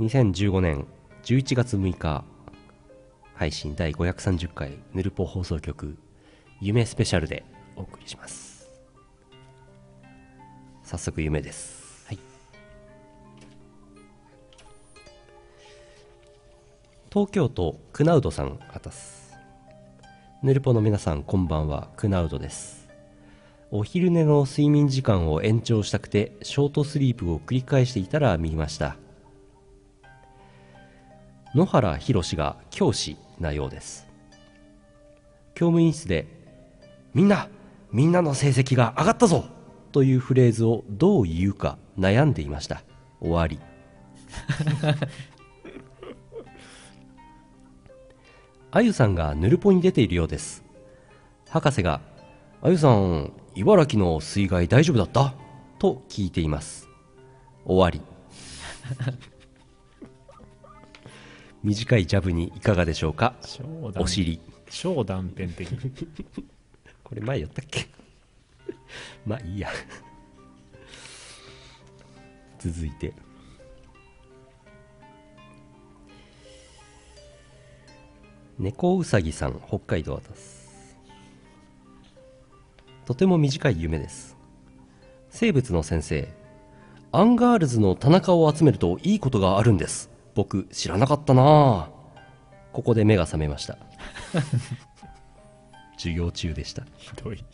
[0.00, 0.86] 2015年
[1.24, 2.22] 11月6日
[3.34, 5.98] 配信第530回ヌルポ放送局
[6.60, 8.68] 夢スペシャルでお送りします。
[10.84, 12.06] 早速夢です。
[12.06, 12.18] はい。
[17.12, 19.36] 東京都クナウドさんあたす。
[20.44, 21.88] ヌルポの皆さんこんばんは。
[21.96, 22.88] クナウドです。
[23.72, 28.96] お昼寝の睡眠時間を延長したくてショートスリープを繰り返していたら見ました
[31.58, 34.06] 野原宏が教師なようです。
[35.54, 36.28] 教務員室で
[37.14, 37.48] 「みんな
[37.90, 39.44] みんなの成績が上がったぞ!」
[39.90, 42.84] というフレーズをどう言うか悩んでいました。
[43.20, 43.58] 終わり。
[48.70, 50.62] あゆさんがヌルポに出ているようです。
[51.48, 52.00] 博士が
[52.62, 55.34] 「あゆさん茨城の水害大丈夫だった?」
[55.80, 56.88] と聞いています。
[57.64, 58.00] 終わり。
[61.62, 63.34] 短いジャブにいかがでしょうか？
[63.96, 64.40] お尻。
[64.70, 65.68] 超断片的。
[67.02, 67.86] これ前やったっけ？
[69.26, 69.68] まあいいや。
[72.58, 73.12] 続いて。
[78.58, 80.96] 猫うさぎさん北海道です。
[83.04, 84.36] とても短い夢です。
[85.30, 86.28] 生物の先生。
[87.12, 91.42] アンガールズの田中を集めるといいことがあるんです僕知らなかったな。
[91.42, 91.90] あ
[92.72, 93.76] ここで目が覚めました。
[95.98, 96.84] 授業中でした。
[96.96, 97.44] ひどい。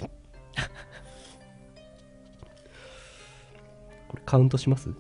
[4.07, 4.91] これカウントします？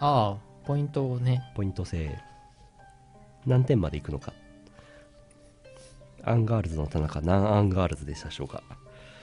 [0.00, 1.42] ああポイントをね。
[1.54, 2.18] ポイント制。
[3.44, 4.32] 何点までいくのか？
[6.24, 8.62] アンガールズの田中何アンガールズでしたでしょうか？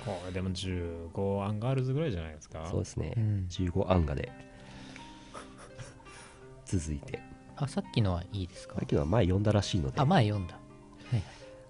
[0.05, 2.67] これでも15アンガールズぐらいじゃないですか。
[2.69, 3.47] そうですね、うん。
[3.49, 4.31] 15アンガで。
[6.65, 7.19] 続いて
[7.61, 8.75] あさっきのはいいですか？
[8.75, 9.99] さっきのは前読んだらしいので。
[9.99, 10.57] あ前読んだ。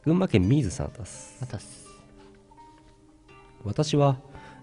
[0.05, 1.37] 群馬県水さんです。
[1.41, 1.87] またす。
[3.63, 4.17] 私は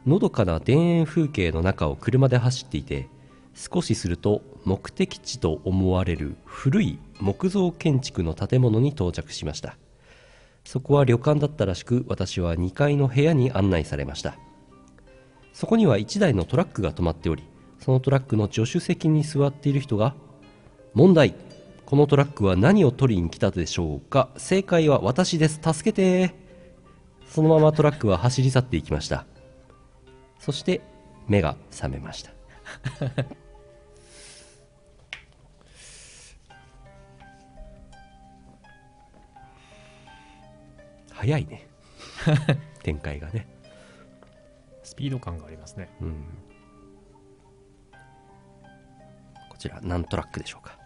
[0.07, 3.09] のどかな田園風景の中を車で走っていて
[3.55, 9.77] 少しすると目的地と思われる古い木造建築の建物に到着しました。
[10.65, 14.37] そこは旅館だったらしく私は2階の部屋に案内されました。
[15.53, 17.43] そこには1台のトラックが止まっており
[17.81, 20.15] そのトラックの助手席に座っている人が
[20.97, 21.35] 問題。
[21.85, 24.31] このトラックは何を取りに来たでしょうか？
[24.39, 25.61] 正解は私です。
[25.63, 26.35] 助けて。
[27.29, 29.27] そのままトラックは走り去っていきました。
[30.39, 30.81] そして
[31.29, 32.31] 目が覚めました。
[41.13, 41.69] 早いね。
[42.83, 43.47] 展開がね。
[44.83, 45.91] スピード感がありますね。
[46.01, 46.25] うん。
[49.51, 50.79] こちら何トラックでしょうか？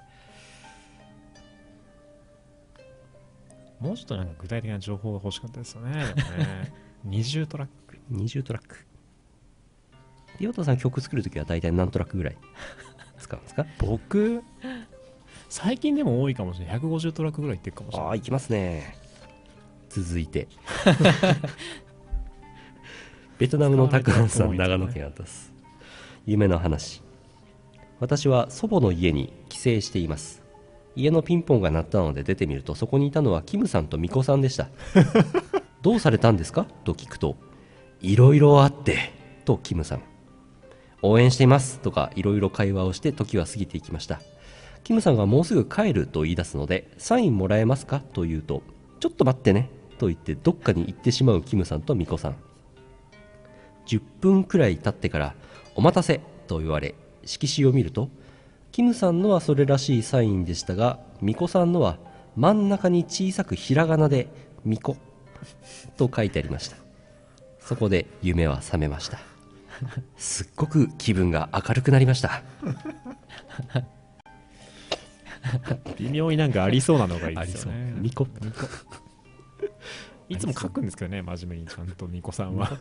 [3.80, 5.92] もうちょっとなんか具体的な情報が欲しかったですよね。
[5.92, 6.04] でも
[6.38, 6.72] ね
[7.06, 7.98] 20トラック。
[8.12, 8.86] 20トラック。
[10.38, 12.36] リオタさん曲作るときは大体何トラックぐらい
[13.18, 13.66] 使うんですか？
[13.80, 14.42] 僕
[15.48, 16.78] 最近でも多いかもしれない。
[16.78, 18.08] 150トラックぐらいいってるかもしれない。
[18.08, 18.96] ああいきますね。
[19.88, 20.46] 続いて。
[23.38, 25.52] ベトナムのタクハンさん長野県あたす。
[26.26, 27.02] 夢の話。
[27.98, 30.39] 私は祖母の家に帰省しています
[30.96, 34.68] 家のピンポンが鳴ったので出てみるとそこにいたのはキムさんとミコさんでした。
[35.82, 36.66] どうされたんですか？
[36.84, 37.36] と聞くと
[38.00, 39.12] いろいろあって
[39.44, 40.02] とキムさん。
[41.02, 44.20] 応援していますとかいろいろ会話をして時は過ぎていきました。
[44.84, 48.00] キムさんがもうすぐ帰ると言い出すのでサインもらえますか？
[48.00, 48.62] と言うと
[48.98, 52.36] ちょっと待ってねと言ってどっかに行ってしまうキムさんとミコさん。
[53.86, 55.34] 10分くらい経ってから
[55.74, 58.08] お待たせと言われ色紙を見ると
[58.72, 61.98] キムさんのはそれらしいサインでしたがミコさんのは
[62.36, 64.28] 真ん中に小さくひらがなで
[64.64, 64.96] 「ミコ」
[65.96, 66.76] と書いてありました。
[67.58, 69.18] そこで夢は覚めました。
[70.16, 72.42] すっごく気分が明るくなりました。
[75.96, 77.94] 微妙になんかありそうなのがいいですよね。
[77.96, 78.26] ミコ。
[80.28, 81.66] いつも書くんですけどね真面目に。
[81.66, 82.78] ちゃんとニコさんは。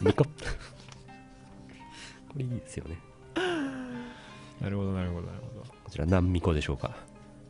[0.00, 0.24] ミコ。
[0.24, 0.30] こ
[2.38, 2.98] れいいですよね。
[4.60, 5.66] なるほどなるほどなるほど。
[5.84, 6.96] こちら何ミコでしょうか？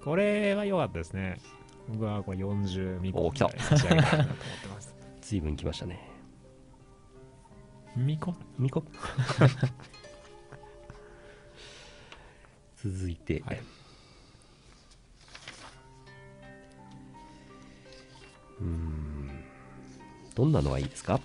[0.05, 1.41] これは良かったですね。
[1.89, 3.49] 僕はこれ40ミコお来た。
[3.59, 4.95] 差し上げたいなと思ってます。
[5.23, 6.09] 随分来ましたね。
[7.97, 8.85] ミコミコ
[12.77, 13.61] 続いて、はい、
[20.35, 21.21] どんなのがいいですか？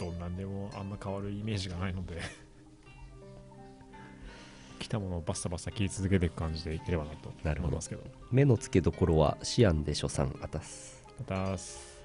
[0.00, 2.22] と何でもあんま変わるイメージがないので。
[4.80, 8.02] 来たものをバッサバッサ切り続けていく感じでいければなとなるほど思いますけど。
[8.32, 11.04] 目の付けどころはシアンで所賛あたす。
[11.18, 12.00] またす。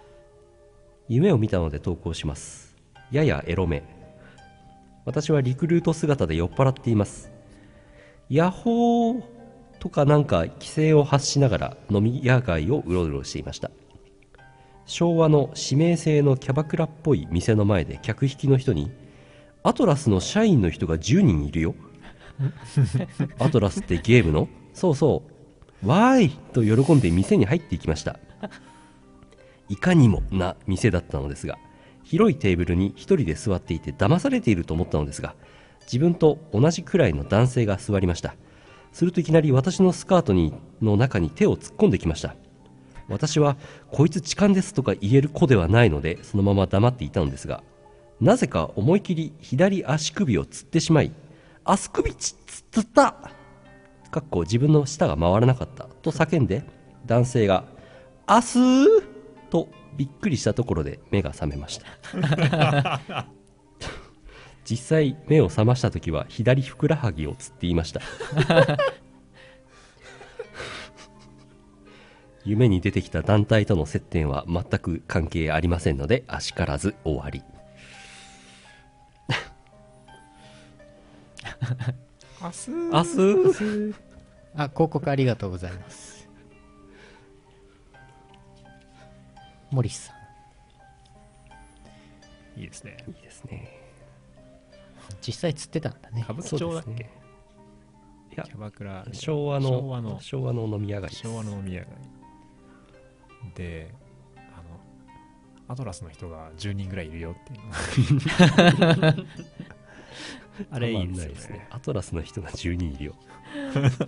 [1.08, 2.76] 夢を見たので投稿します。
[3.12, 3.82] ややエロめ。
[5.06, 7.32] 私はリクルート姿で酔っ払っています。
[8.30, 9.24] ヤッホー
[9.80, 13.70] とかなんか規制を発しながら飲み屋街をうろうろしていました
[14.86, 18.92] 昭和の指名制のキャバクラっぽい店の前で客引きの人に
[19.64, 21.76] アトラスの社員の人が10人いるよ。
[23.40, 24.48] アトラスってゲームの？
[24.74, 25.24] そうそ
[25.84, 25.88] う。
[25.88, 28.20] わーいと喜んで店に入っていきました。
[29.70, 31.58] いかにもな店だったのですが
[32.04, 35.34] 広いテーブルに一人で座っていて騙されていると思ったのですが
[35.82, 38.36] 自分と同じくらいの男性が座りました。
[38.96, 42.38] するといきなり私のスカートにの中に手を突っ込んできました
[43.08, 43.58] 私は
[43.92, 47.64] こいつ痴漢ですとか言える子ではないのでそのまま黙っていたのですが
[48.20, 51.12] なぜか思い切り左足首をつってしまい
[51.64, 52.34] 足首つ
[52.72, 53.32] つった
[54.12, 56.64] かっこ自分の舌が回らなかったと叫んで
[57.06, 57.66] 男性が
[58.30, 58.88] 「明日!」
[59.50, 63.02] とびっくりしたところで目が覚めました
[64.64, 68.02] 実際目を覚ました時は左ふくらはぎをつっていました
[72.46, 77.44] 夢に出てきた団体との接点は全く関係ありませんのであしからず終わり。
[82.42, 83.96] 明日明日
[84.56, 86.30] あ、広告ありがとうございます。
[89.72, 90.14] モリスさ
[92.56, 92.60] ん。
[92.62, 93.04] いいですね。
[93.08, 93.82] いいですね。
[95.26, 96.22] 実際釣ってたんだね。
[96.24, 96.34] 歌。
[96.34, 97.12] 舞伎町だっけ、そうですね。
[98.34, 100.20] いやキャバクラ昭和の昭和の。
[100.22, 101.22] 昭和の飲み屋街です。
[101.24, 102.15] 昭和の飲み屋街
[103.54, 103.94] で
[104.36, 104.80] あの
[105.68, 107.58] アトラスの人が10人ぐらいいるよってい
[109.18, 109.28] う。
[110.72, 111.68] あれいいですよね。
[111.70, 113.16] アトラスの人が10人いるよ。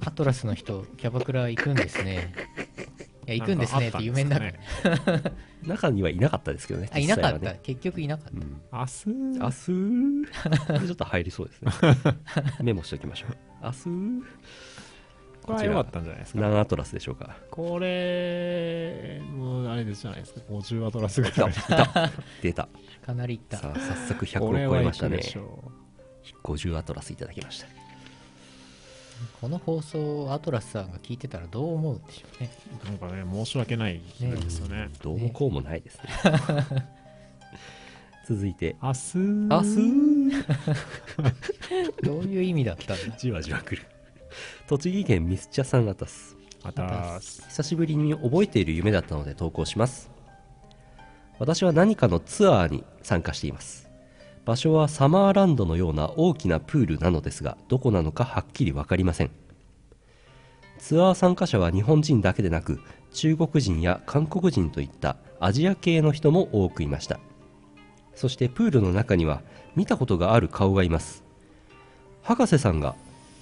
[0.06, 2.34] アトラスの人、キャバクラ行くんですね。
[3.28, 4.56] いや、行くんですねって夢になる。
[5.64, 7.56] 中にはいなかったですけどねあ、いなかった。
[7.56, 8.62] 結局いなかっうん。
[8.72, 9.50] 明日明
[10.82, 11.72] 日ちょっと入りそうですね。
[12.62, 13.38] メモしておきましょう。
[13.64, 14.24] 明日
[15.48, 17.38] これは良かったんじゃないですか何アトラスでしょうか？
[17.50, 20.42] これもうあれですじゃないですか。
[20.50, 21.54] 50アトラスぐらい。
[22.42, 22.64] 出た。
[22.64, 23.06] た。
[23.06, 23.58] かなり行った。
[23.58, 25.18] さあ早速100こを超えましたね。
[25.18, 25.72] でしょ
[26.44, 27.68] 50アトラスいただきました。
[29.40, 32.52] この放送をアトラスさんが聞いてたらどう思うんでしょうね。
[32.84, 34.90] うなんかね申し訳ないですよね。
[35.02, 36.10] どうもこうもないですね。
[38.28, 38.76] 続いて。
[38.84, 40.32] 明日明日
[42.04, 43.18] どういう意味だったんだ。
[43.18, 43.88] じわじわ来る
[44.68, 46.36] 栃木県ミスチャさんあたす。
[46.62, 47.42] またす。
[47.48, 50.12] 久しぶりに覚えている夢だったので投稿します。
[51.40, 53.90] 私は何かのツアーに参加しています。
[54.44, 59.32] 場所はサマーランドのような大きなプールなのですがどこなのかはっきり分かりません。
[60.80, 62.82] ツアー参加者は日本人だけでなく
[63.14, 67.22] 中国人や韓国人といったアジア系の人も多くいました。
[68.16, 69.44] そしてプールの中には
[69.78, 71.24] 見たことがある顔がいます。
[72.22, 72.96] 博士さんが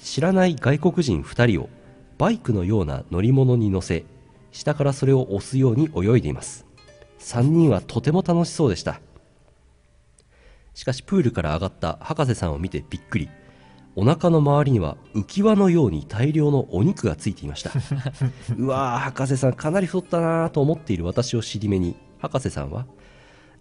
[0.05, 1.69] 知らない外国人2人を
[2.19, 4.05] バイクのような乗り物に乗せ
[4.51, 6.67] 下からそれを押すように泳いでいます。
[7.17, 9.01] 3人はとても楽しそうでした。
[10.75, 13.29] しかしプールから上がった博士さんを見てびっくり。
[13.95, 17.71] お腹の周りには浮き輪のように大量のお肉がついていました。
[18.55, 22.85] うわー博士さんかなり太ったなーと思っている私を尻目に博士さんは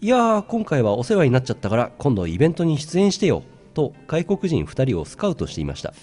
[0.02, 5.94] いやー今回はお世話になっちゃったから今度イベントに出演してよと外国人2人をスカウトしていました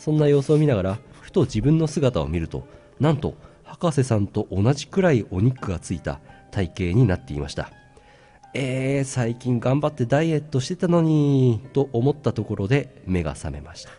[0.00, 2.66] そんな様子を見ながらふと自分の姿を見ると
[2.98, 7.70] なんと博士さんと同じくらいお肉がついた体型になっていました。
[8.52, 13.90] えー、最近頑張ってダイエットしてたのにと思ったところで目が覚めました。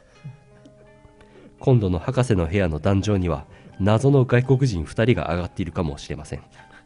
[1.60, 3.46] 今度の博士の部屋の壇上には
[3.79, 6.41] 謎の外国人2人が上がっているかもしれません。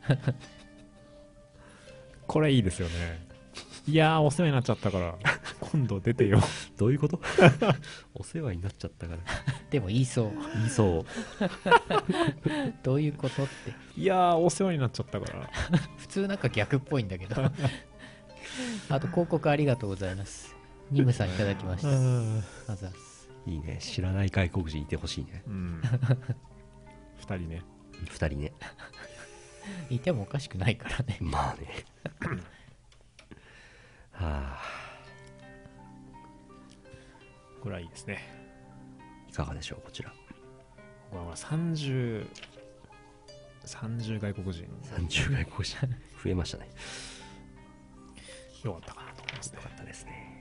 [2.28, 3.35] これいいですよね。
[3.88, 5.16] いやーお世話になっちゃったから。
[5.72, 6.40] 今度出てよ。
[6.78, 7.22] どういうこと？
[8.16, 9.20] お世話になっちゃったから。
[9.70, 10.32] でも言いそう。
[10.56, 11.06] 言いそう。
[12.84, 13.74] どういうことって。
[14.00, 15.50] いやーお世話になっちゃったから。
[15.98, 17.36] 普通なんか逆っぽいんだけど。
[18.90, 20.56] あと広告ありがとうございます。
[20.90, 22.74] ニムさんいただきました。
[22.74, 23.30] あざっす。
[23.46, 23.78] いいね。
[23.80, 25.44] 知らない外国人いてほしいね。
[25.46, 25.82] うん。
[27.22, 27.62] 2人ね。
[28.06, 28.54] 2人ね。
[29.92, 31.18] いてもおかしくないからね。
[31.22, 31.68] まあね
[34.16, 34.60] はあ。
[37.62, 38.20] これはいいですね。
[39.30, 40.14] いかがでしょうこちら。
[41.10, 42.28] これは30
[43.66, 44.68] 30外国人。
[44.84, 45.78] 30外国人。
[46.24, 46.70] 増えましたね。
[48.64, 49.56] よかったかなと思いますね。
[49.58, 50.36] よかったですね。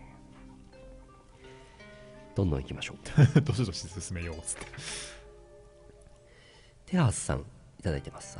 [2.35, 2.97] どんどん行きましょう。
[3.41, 4.67] どしどし進めようっつって。
[6.87, 7.45] テハスさん
[7.79, 8.39] いただいてます。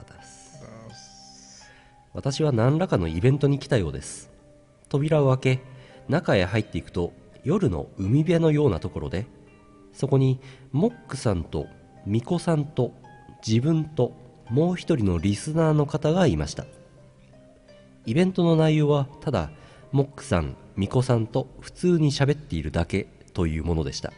[2.13, 4.31] 私は何らかのイベントに来たようです
[4.89, 5.63] 扉を開け
[6.09, 7.13] 中へ入っていくと
[7.45, 9.27] 夜の海辺のようなところで
[9.93, 10.41] そこに
[10.73, 11.67] モックさんと
[12.07, 12.93] ミコさんと
[13.47, 14.13] 自分と
[14.51, 16.67] もう一人のリスナーの方がいました。
[18.07, 19.51] イベントの内容はただ
[19.93, 24.13] モックさんミコさんと普通に喋っているだけというものでした。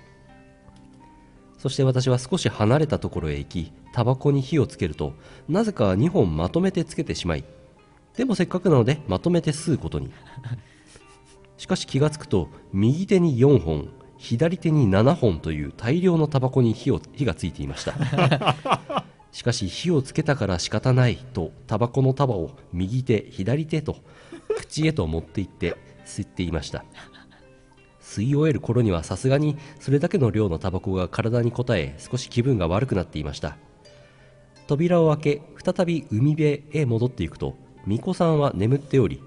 [1.58, 5.14] そして私は少し離れたところへ行きタバコに火をつけると
[5.48, 7.44] なぜか2本まとめてつけてしまい
[8.16, 10.10] でもせっかくなのでまとめて吸うことに。
[11.58, 17.94] しかし気がつくと右手に4本左手に7本という大量のタバコに火を火がついていました。
[19.32, 23.96] しかし火をつけたから仕方ないとタバコの束を右手左手と
[24.56, 26.84] 口へと持って行って吸っていました。
[28.00, 33.58] 吸い終える頃にはさすがにそれだけの量のタバコが体に応え少し気分が悪くなっていました。
[34.66, 39.22] 扉を開け再び海辺へ戻っていくと巫女さんは眠っており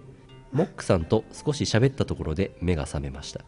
[0.51, 3.41] モックさんと少し喋ったところで目が覚めました。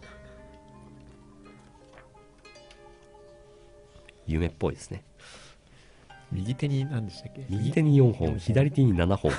[4.28, 5.04] 夢っぽいですね。
[6.32, 7.46] 右手に何でしたっけ？
[7.50, 9.32] 右手に4本左手に7本。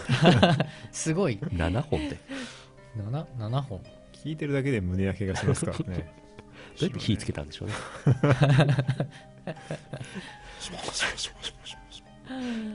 [0.90, 1.38] すごい。
[1.38, 2.18] 7本って。
[2.96, 3.80] 7, 7本。
[4.12, 5.84] 聞いてるだけで胸焼けがしますからね。
[6.80, 7.74] どうやって火つけたんでしょうね。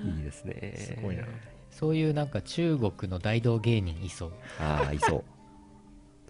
[0.06, 1.24] いいですねすごいな
[1.78, 5.24] そういうなんか中国の大道芸人いそう、ああいそう。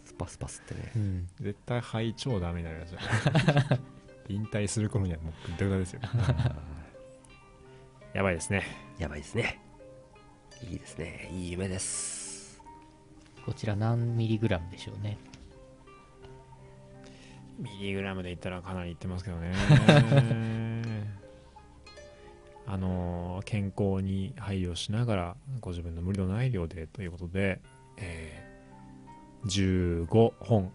[0.04, 0.92] スパスパスってね。
[0.94, 2.92] うん、絶対肺超ダメになるやつ
[4.28, 6.02] 引退する頃にはもうグッダグダですよ。
[8.14, 8.64] やばいですね。
[9.00, 9.62] やばいですね。
[10.70, 11.30] いいですね。
[11.32, 12.62] いい夢です。
[13.46, 15.18] こちら何ミリグラムでしょうね。
[17.58, 19.52] ミリグラムで言ったらかなりいってますけどね
[22.68, 27.62] あのー健康に配慮しながらご自分の無理のない量でということで、
[27.98, 28.48] えー
[29.48, 30.72] 15本。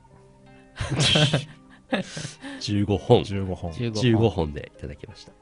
[2.60, 3.22] 15本。
[3.22, 3.72] 15本。
[3.72, 4.52] 15 15本。
[4.52, 5.32] でいただきました。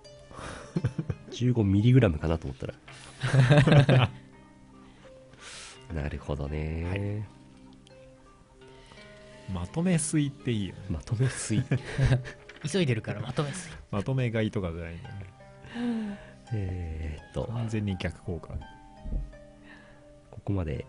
[1.31, 2.67] 15ミリグラムかなと思った
[3.97, 4.11] ら。
[5.95, 7.27] なるほどね、
[9.53, 10.83] まとめ吸いっていいよね。
[10.89, 11.65] まとめ吸い。
[12.71, 17.45] 急いでるからまとめすぎまとめ買いとかじゃないんだよねえーっと。
[17.53, 18.55] 完全に逆効果。
[20.31, 20.87] ここまで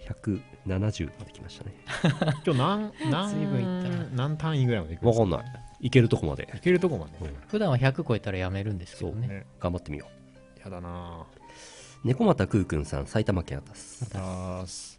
[0.00, 1.74] 170まで来ましたね。
[2.44, 4.04] 今日何何随分いったな。
[4.28, 5.22] 何単位ぐらいまでいくんですか？
[5.24, 5.60] わかんない。
[5.80, 6.48] いけるとこまで。
[6.54, 7.12] いけるとこまで、
[7.48, 9.28] 普段は100超えたらやめるんですけどね。
[9.28, 9.46] ね。
[9.60, 10.06] 頑張ってみよ
[10.62, 11.26] やだな。
[12.04, 14.04] う猫又くーくんさん埼玉県あたす。
[14.04, 14.98] ぁあー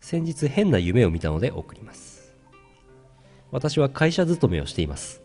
[0.00, 2.32] 先日変な夢を見たので送ります。
[3.50, 5.19] 私は会社勤めをしています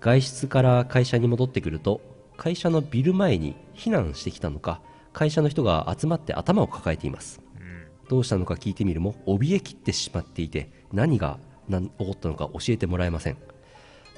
[0.00, 2.00] 外出から会社に戻ってくると
[2.36, 4.80] 会社のビル前に避難してきたのか
[5.12, 7.40] 会社の人が集まって頭を抱えています。
[8.08, 11.38] どうしたのか聞いてみるも怯えきってしまっていて何が
[11.68, 13.36] 何起こったのか教えてもらえません。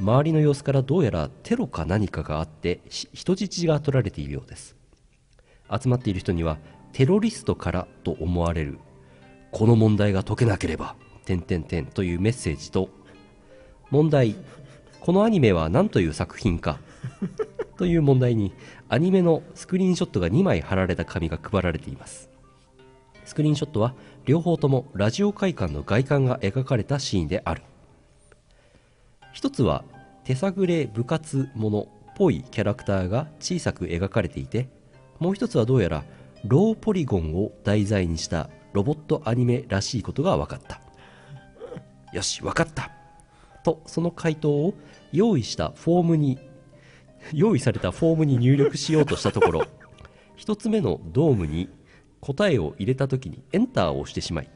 [0.01, 4.77] 周りの様子からどうやらテロか何かがあってし人質が取られているようです。
[5.69, 6.59] 集まっている人には
[6.93, 8.79] テロリストからと思われる
[9.51, 12.89] この問題が解けなければ点点点というメッセージと
[13.91, 14.37] 問題
[15.03, 16.79] このアニメは何という作品か？
[17.77, 18.53] という問題に
[18.89, 22.31] アニメのスクリーンショットが2枚貼られた紙が配られています。
[23.25, 23.95] スクリーンショットは
[24.27, 27.63] 両方ともラジオ会館の外観が描かれたシーンである。
[29.33, 29.85] 一つは
[30.23, 34.69] 手探れ部活ものっぽいキャラクターが小さく描かれていて
[35.19, 36.05] もう一つはどうやら
[36.45, 40.81] ローポリゴンを題材にしたロボットアニメらしいことが分かった。
[42.13, 43.02] よし分かった
[43.63, 44.75] とその回答を
[45.13, 46.39] 用意したフォームに
[47.33, 49.63] 用意されたフォームに入力しようとしたところ
[50.37, 51.69] 一つ目のドームに
[52.21, 54.51] 答えを入れた時にエンターを押してしまい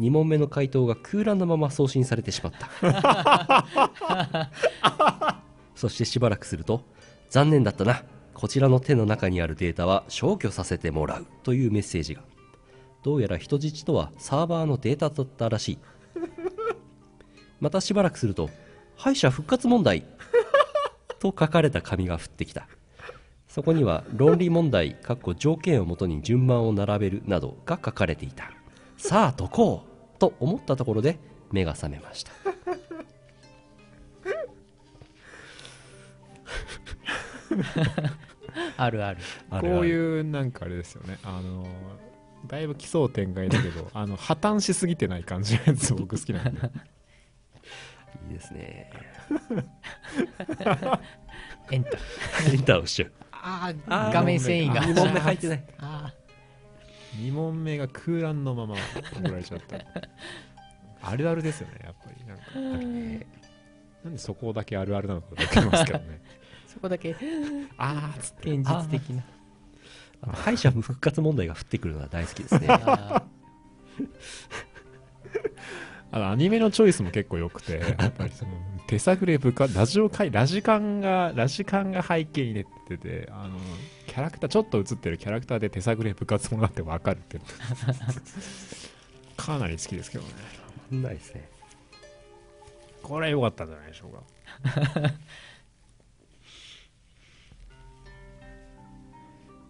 [0.00, 3.66] 2問目の回答が空欄のまま送信されてしまった。
[5.74, 6.82] そしてしばらくすると
[7.30, 8.02] 残念だったな。
[8.34, 12.22] こちらの手の中にあるデータは消去させてもらうというメッセージが。
[13.02, 15.78] どうやら人質とはサーバーのデータだったらしい
[17.60, 18.50] またしばらくすると
[18.96, 20.04] 敗者復活問題
[21.18, 22.68] と書かれた紙が降ってきた。
[23.48, 28.50] そこには論理問題かっこ条件をもとに順番を並べるなどが書かれていた。
[28.98, 31.18] さあ解こうと思ったところで
[31.50, 32.32] 目が覚めました。
[38.76, 39.20] あるある。
[39.50, 41.18] こういうなんかあれですよね。
[41.22, 41.66] あの
[42.46, 46.60] だいぶ奇想天外だけどあの破綻しすぎてない感じのやつ僕好きなんで
[48.28, 48.90] いいですね。
[51.70, 52.54] エンター。
[52.54, 53.12] エンターをしちゃう。
[53.32, 54.82] ああ画面遷移が。
[54.82, 56.14] 2問目入ってないあ
[57.20, 58.76] 2問目が空欄のまま
[59.14, 59.76] 送られちゃった。
[61.02, 62.24] あるあるですよねやっぱり。
[62.26, 63.26] なんかー
[64.04, 66.20] なんでそこだけあるあるなのか分かりますけどね。
[66.66, 67.14] そこだけ。
[67.78, 68.50] あーっつって。
[68.50, 69.24] 現実的な。
[70.32, 72.66] 敗者復活問題が降ってくるのは大好きですね
[76.16, 78.52] ああのアニメのチョイスも結構良くて やっぱりその
[78.86, 82.64] 手探れ部下ラジオ会ラジカンがラジカンが背景に出
[82.96, 83.58] ててあの
[84.06, 87.38] キャラクターちょっと映ってるキャラクターで手探れ部活もなって分かるって
[89.36, 90.30] かなり好きですけどね。
[90.90, 91.48] ないですね。
[93.02, 94.22] これは良かったんじゃないでしょうか。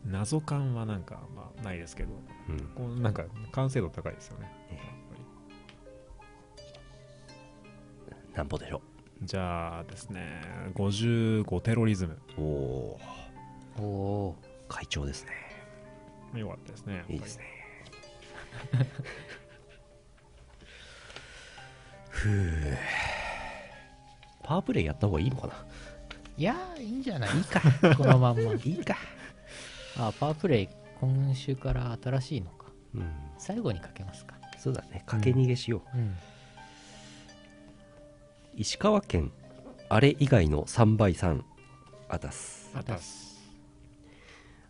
[0.07, 2.11] 謎感はなんかまあないですけど。
[2.49, 2.59] うん。
[2.75, 4.51] こうなんか完成度高いですよね
[8.37, 8.83] なんぼでしょ。
[9.23, 10.43] じゃあですね
[10.75, 12.19] 55テロリズム。
[12.39, 13.83] うおおー。
[13.83, 14.37] おー。
[14.69, 15.31] 会長ですね。
[16.35, 17.45] 良かったですねいいですね。
[22.11, 22.77] ふう。
[24.43, 25.55] パワープレイやった方がいいのかな。
[26.37, 27.37] いやーいいんじゃない？
[27.39, 27.61] いいか。
[27.97, 28.53] このまんま。
[28.53, 28.97] いいか。
[29.99, 30.69] あパワープレイ
[31.01, 32.67] 今週から新しいのか。
[32.95, 33.11] うん。
[33.39, 34.35] 最後にかけますか。
[34.59, 35.03] そうだね。
[35.07, 36.17] 駆け逃げしよう、うん
[38.57, 39.33] 石川県
[39.91, 41.43] あれ以外の3倍3
[42.09, 42.71] あたす。
[42.75, 43.37] あたす。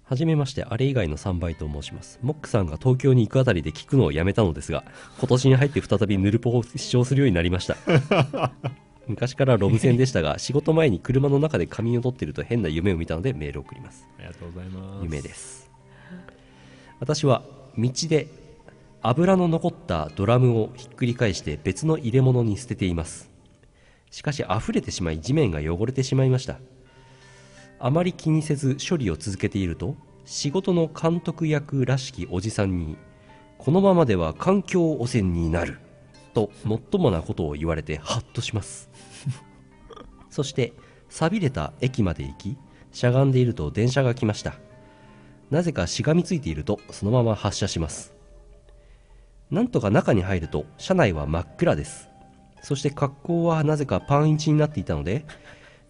[0.02, 2.18] はじめましてあれ以外の3倍と申します。
[2.20, 4.82] モックさんが東京に行くあたりで聞くのをやめたのですが
[5.18, 7.76] 今年に入って再びヌルポを視聴するようになりました。
[9.06, 14.08] 昔からロブ戦でしたが仕事前に車の中で仮眠を取っていると変な夢を見たのでメールを送ります。
[14.18, 15.04] ありがとうございます。
[15.04, 15.70] 夢です。
[16.98, 17.44] 私は
[17.78, 18.26] 道で
[19.02, 23.35] 油の残ったドラムをひっくり返して別の入れ物に捨てています
[24.10, 26.58] しかし溢れてしまい地面が汚れてしまいました。
[27.78, 32.96] あまり気にせず処理を続けていると仕事の監督役らしきおじさんに
[33.58, 35.78] このままでは環境汚染になる
[36.34, 38.90] ともっともなことを言われてハッとします。
[40.30, 40.72] そして
[41.08, 42.56] 錆びれた駅まで行き
[42.92, 44.54] しゃがんでいると電車が来ました。
[45.50, 48.14] なぜかしがみついているとそのまま発車します。
[49.50, 52.08] なんとか中に入ると車内は真っ暗です。
[52.66, 55.24] そして格好はなぜかパンイチになっていたので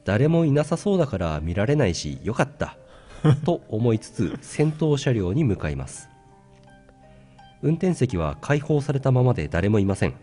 [0.04, 2.76] 誰もいなさそうだから見られないしよかった
[3.46, 6.10] と思いつつ先頭車両に向かいます。
[7.62, 10.16] 運転席は開放されたままで誰もいません。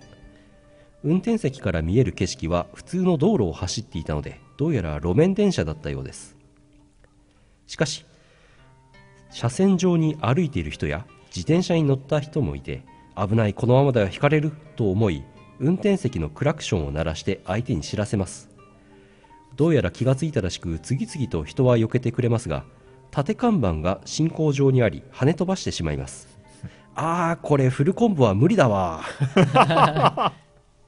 [1.04, 6.38] 運転席から見える景色は普通の道路を走っていたのでどうやら路面電車だったようです。
[7.66, 8.06] しかし
[9.32, 12.84] 車線上に歩いている人や自転車に乗った人もいて
[13.18, 15.24] 危ないこのままでは引かれると思い
[15.60, 18.50] 運転席のクラクションを鳴らして相手に知らせます。
[19.56, 22.64] どうやら気がついたらしく次々と人は避けてくれますが
[23.12, 26.28] 縦看板が進行上にあり跳ね飛ばしてしまいます。
[26.96, 29.04] あーこれフルコンボは無理だわ。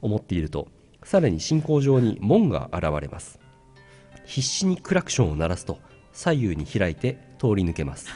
[0.01, 0.67] 思っていると
[1.03, 3.39] さらに進行上に門が現れます。
[4.25, 5.79] 必死にクラクションを鳴らすと
[6.11, 8.09] 左右に開いて通り抜けます。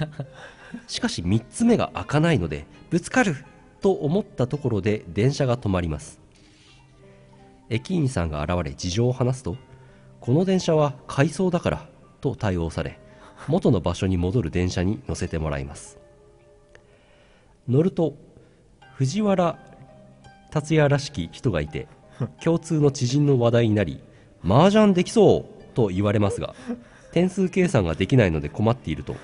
[0.88, 3.36] しかし3つ目が開かないのでぶつかる
[3.82, 6.20] と思ったところで電車が止まります。
[7.70, 9.56] 駅員さんが現れ事情を話すと
[10.20, 11.86] この電車は回送だから
[12.22, 13.00] と対応され
[13.48, 16.00] 元の場所に戻る電車に乗せてもらいます。
[17.70, 18.16] 乗ると
[18.96, 19.60] 藤原
[20.50, 21.88] 達也らしき人がいて
[22.44, 24.02] 共通の知人の話題になり
[24.44, 26.56] 麻雀できそうと言われますが
[27.12, 29.16] 点数計算ができないので困っていると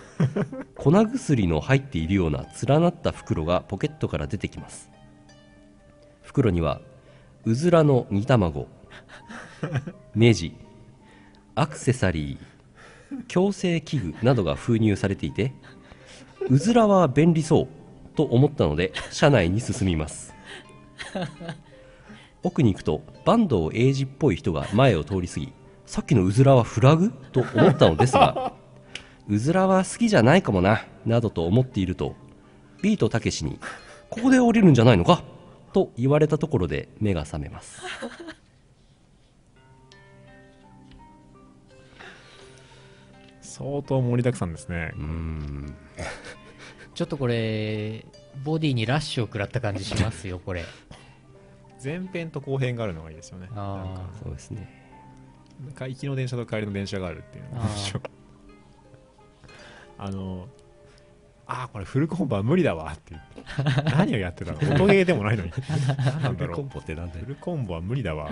[0.77, 4.91] 粉薬の入っているような連なった袋がポケットから出てきます
[6.21, 6.81] 袋には
[7.45, 8.67] うずらの煮卵。
[10.15, 10.55] ネジ
[11.53, 13.25] アクセサリー。
[13.27, 15.53] 矯正器具などが封入されていて
[16.49, 17.67] うずらは便利そう
[18.15, 20.33] と思ったので車内に進みます。
[22.41, 25.53] 奥に行くと坂東英二っぽい人が前を通り過ぎ
[25.85, 27.11] さっきのうずらはフラグ？
[27.31, 28.53] と思ったのですが
[29.29, 32.15] うずらは好きじゃないかもななどと思っていると
[32.81, 33.59] ビートたけしに
[34.09, 35.23] ここで降りるんじゃないのか？
[35.75, 37.81] と言われたところで目が覚めます。
[43.41, 44.93] 相当盛りだくさんですね。
[44.95, 45.75] うーん。
[46.93, 48.05] ちょっとこれ
[48.45, 50.63] ボディにラッシュを食らった感じしますよこれ。
[51.83, 53.49] 前編と後編があるのがいいですよね。
[53.53, 53.85] あー。
[53.85, 54.93] なんかそうですね。
[55.77, 57.61] 行きの電車と帰りの電車があるっていうの
[59.97, 60.47] あの
[61.47, 62.91] ああこれフルコンボは無理だわ。
[62.91, 64.57] って言って何をやってたの？
[64.75, 65.51] 音ゲーでもないのに。
[65.97, 66.63] 何なんだろう？
[66.63, 68.29] ボってなんだフルコンボは無理だわ。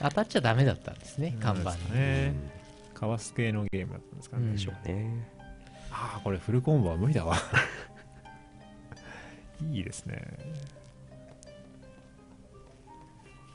[0.00, 1.94] 当たっちゃダメだったんですね看板に。
[1.94, 2.34] ね。
[2.94, 4.52] かわす系のゲームだったんですかね、うん。
[4.52, 5.28] でしょうね
[5.90, 7.36] ああこれフルコンボは無理だわ。
[9.70, 10.22] いいですね。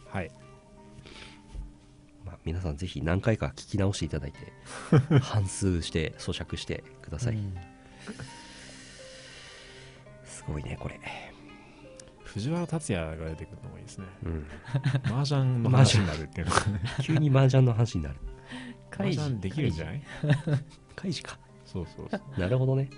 [0.09, 0.31] はい。
[2.25, 4.51] まあ、皆さんぜひ何回か聞き直していただいて
[5.21, 7.55] 反数して咀嚼してください、うん
[10.25, 10.99] すごいねこれ。
[12.23, 14.05] 藤原竜也が出てくるのもいいですね。
[14.23, 14.45] うん。
[15.05, 16.81] 麻雀の話になるっていうのがね。
[17.01, 18.15] 急に麻雀の話になる。
[18.91, 20.01] 麻雀できるんじゃない？
[20.95, 21.39] 開示か。
[21.65, 22.39] そうそうそう。
[22.39, 22.89] なるほどね。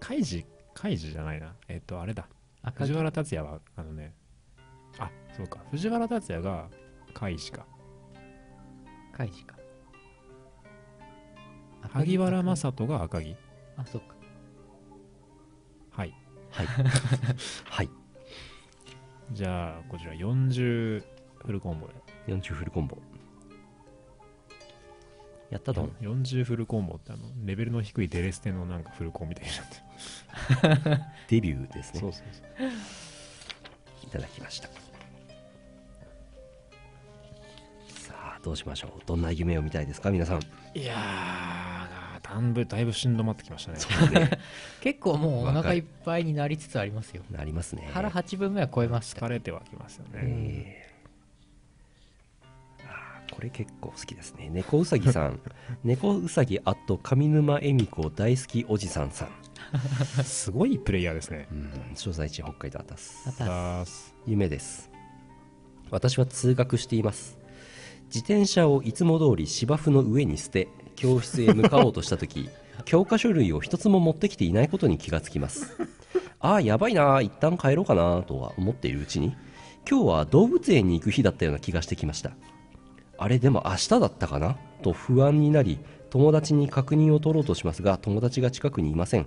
[0.00, 1.54] カイジカイジじゃないな。
[1.68, 2.28] えっとあれだ。
[2.62, 4.14] 赤藤原竜也はあのね。
[4.98, 5.60] あそうか。
[5.70, 6.68] 藤原竜也が
[7.14, 7.66] カイジか。
[9.12, 9.56] カイジか
[11.92, 13.36] 萩原正人が赤木。
[13.76, 14.14] あそっか。
[15.90, 16.14] はい。
[16.50, 16.66] はい。
[17.64, 17.90] はい。
[19.32, 21.04] じゃあこちら40
[21.44, 21.94] フルコンボで。
[22.32, 22.98] 40フルコンボ。
[25.50, 31.02] やったの40フルコンボってあのレベルの低いデレステのなんかフルコンみたいになってる。
[31.28, 32.00] デビューですね。
[32.00, 32.68] そうそうそう。
[34.06, 34.68] いただきました
[38.46, 39.02] どうしましょう？
[39.06, 40.12] どんな夢を見たいですか？
[40.12, 40.40] 皆さん。
[40.78, 43.78] いやーだいぶだいぶしんどまってきましたね。
[44.20, 44.30] ね。
[44.82, 47.24] 結構もうお腹いっぱいになりつつありますよ。
[47.32, 47.88] なりますね。
[47.92, 49.26] 腹8分目は超えました。
[49.26, 53.34] 疲れてはきますよね、えー。
[53.34, 54.48] これ結構好きですね。
[54.48, 55.40] 猫うさぎさん。
[55.82, 61.48] 猫うさぎあと上沼恵美子大好きおじさんさん、すごいプレイヤーですね。
[61.50, 64.88] うん、所在地北海道あたすまただーす夢です。
[65.90, 67.35] 私は通学しています
[68.06, 72.48] 自転車をいつも通り芝生の上に捨て教室へ向かおうとした時
[72.84, 75.76] 教科書類を一つも持ってきていないことに気がつきます。
[76.38, 79.34] ああやばいな一旦帰ろうかなとは思っているうちに
[79.88, 82.32] 今日は動物園に行く日だったような気がしてきました。
[83.18, 84.56] あれでも明日だったかな？
[84.82, 85.78] と不安になり
[86.10, 89.26] 友達に確認を取ろうとしますが友達が近くにいません。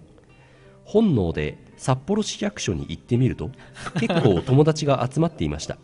[0.85, 3.51] 本能で札幌市役所に行ってみると
[3.99, 5.77] 結構友達が集まっていました。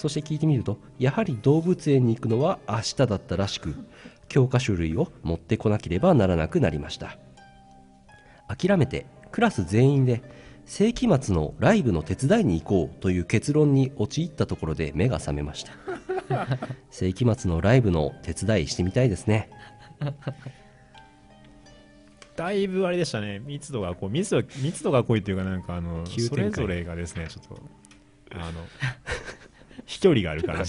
[0.00, 3.74] そして聞いてみるとやはり動物園に行くのは明日だったらしく
[4.28, 7.18] 教科書類を持ってこなければならなくなりました。
[8.48, 10.22] 諦めてクラス全員で
[10.64, 15.72] 世紀末のライブの手伝いに行こうという結論に陥ったところで目が覚めました。
[16.88, 19.50] 世紀末のライブの手伝いしてみたいですね。
[22.36, 23.38] だいぶあれでしたね。
[23.40, 27.60] 密度がこう密度密度が濃いというかなんかあのそれぞれがですねちょっと
[28.32, 28.66] あの
[29.90, 30.64] 飛距離があるから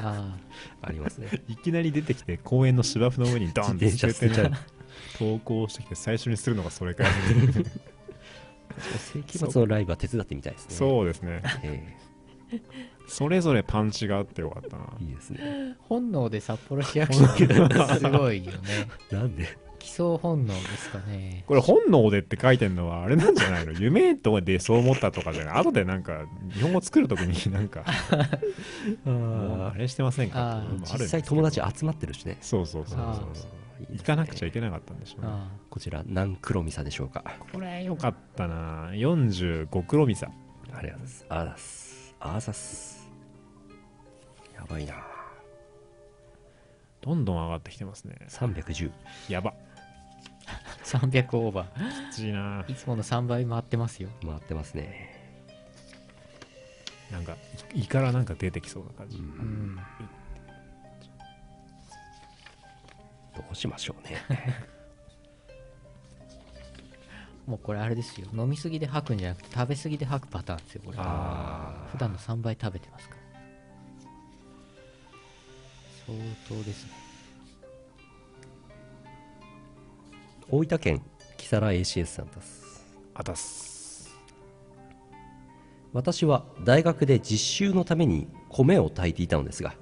[0.00, 0.36] あ
[0.82, 1.28] ありますね。
[1.46, 4.50] いきなり出てきて公園の芝生の上にドンって捨てちゃう
[5.16, 7.04] 投稿してきて最初にするのがそれか
[8.98, 10.74] 世紀末のライブは手伝ってみたいですね。
[10.74, 11.42] そうですね。
[11.62, 11.96] え
[13.06, 14.86] それぞれパンチがあってよかったな。
[15.00, 15.38] えいいですね。
[15.78, 17.26] あ本能で札幌市役所
[17.96, 18.58] すごいよね。
[19.12, 19.56] なんで？
[19.84, 21.44] 基礎本能ですかね。
[21.46, 23.72] これ本能でって書いてるのはあれなんじゃないの？
[23.78, 27.84] 夢とかでそう思ったとかじゃない後でなんか日本語作るときになんか
[29.04, 30.56] もうあれしてませんか？
[30.60, 32.38] ん実際友達集まってるしね。
[32.40, 33.50] そうそうそうあそう。
[33.90, 35.28] 行かなくちゃいけなかったんでしょうね。
[35.30, 37.22] あこちら何黒ミサでしょうか？
[37.52, 38.88] これよかったな。
[38.92, 40.30] 45クロミサ
[40.72, 41.26] ありがとうございます。
[41.28, 43.10] あざすあざす。
[44.54, 44.94] やばいな。
[47.02, 48.16] どんどん上がってきてますね。
[48.30, 48.90] 310
[49.28, 49.52] やば
[50.98, 52.10] 300オーバー。
[52.10, 52.64] きついな。
[52.68, 54.08] いつもの3倍回ってますよ。
[54.22, 55.12] 回ってますね。
[57.10, 57.36] なんか
[57.74, 59.76] 胃からなんか出てきそうな感じ、うん。
[63.36, 64.18] どうしましょうね。
[67.46, 68.28] もうこれあれですよ。
[68.32, 70.98] 飲みすぎで吐くんじゃなくて食べすぎで吐くパターンですよこれ。
[71.00, 73.22] あ普段の3倍食べてますから。
[76.06, 76.86] 相当です。
[76.86, 77.03] ね
[80.50, 81.02] 大分県
[81.36, 82.84] 木更 ACS さんです。
[83.14, 84.14] あたす。
[85.94, 89.74] 私は大学で実習のために米を炊いていたのですが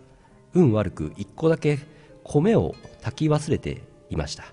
[0.54, 1.78] 運悪く1個だけ
[2.22, 4.44] 米を炊き忘れていました、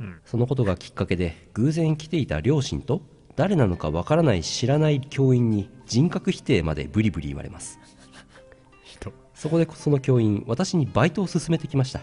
[0.00, 3.00] うんそのことがきっかけで偶然来ていた両親と
[3.36, 7.78] 誰なのかわからない知らない教員に人格否定までブリブリ言われます。
[8.84, 12.00] 人そこでその教員私にバイトを勧めてきました。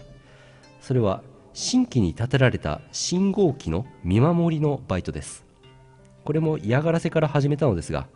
[0.80, 1.22] それは
[1.58, 5.46] 新規に建てられた信号機の見守りのバイトです。
[6.22, 8.08] これも嫌がらせから始めたのですが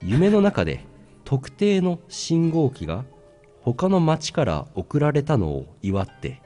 [0.00, 0.86] 夢の中で
[1.24, 3.04] 特定の信号機が
[3.60, 6.40] 他の町から送られたのを祝って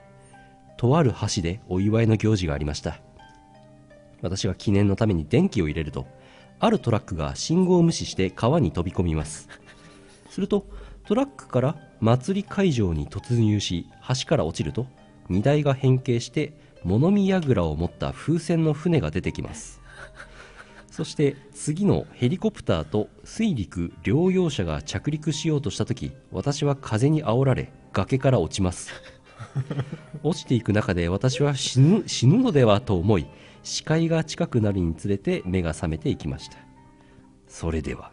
[0.76, 2.98] とある橋でお祝いの行事がありました。
[4.20, 6.08] 私は記念のために電気を入れると
[6.58, 9.48] あるトラックが信号を無視して川に飛び込みます。
[10.28, 10.66] すると
[11.06, 14.88] トラックから祭り会場に突入し橋から落ちると
[15.28, 16.52] 荷台が変形して
[16.84, 19.80] 物見櫓を持った風船の船が出てきます。
[20.90, 28.90] そして次のヘリコプターと水陸両用車が着陸しようとした時私は風に煽られ崖から落ちます。
[30.22, 33.26] 落ちていく中で私は死ぬ死ぬのではと思い
[33.62, 36.56] 視界が近くなるにつれて目が覚めていきました。
[37.46, 38.12] それでは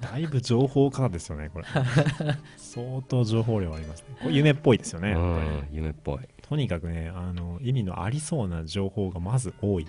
[0.00, 1.66] だいぶ情報化ですよねこれ。
[2.56, 4.16] 相当情報量ありますね。
[4.22, 5.48] これ夢っぽいですよねやっぱり。
[5.48, 6.18] うん夢っぽい。
[6.42, 9.86] とにかくねあの意味のありそうな情報がまず多い。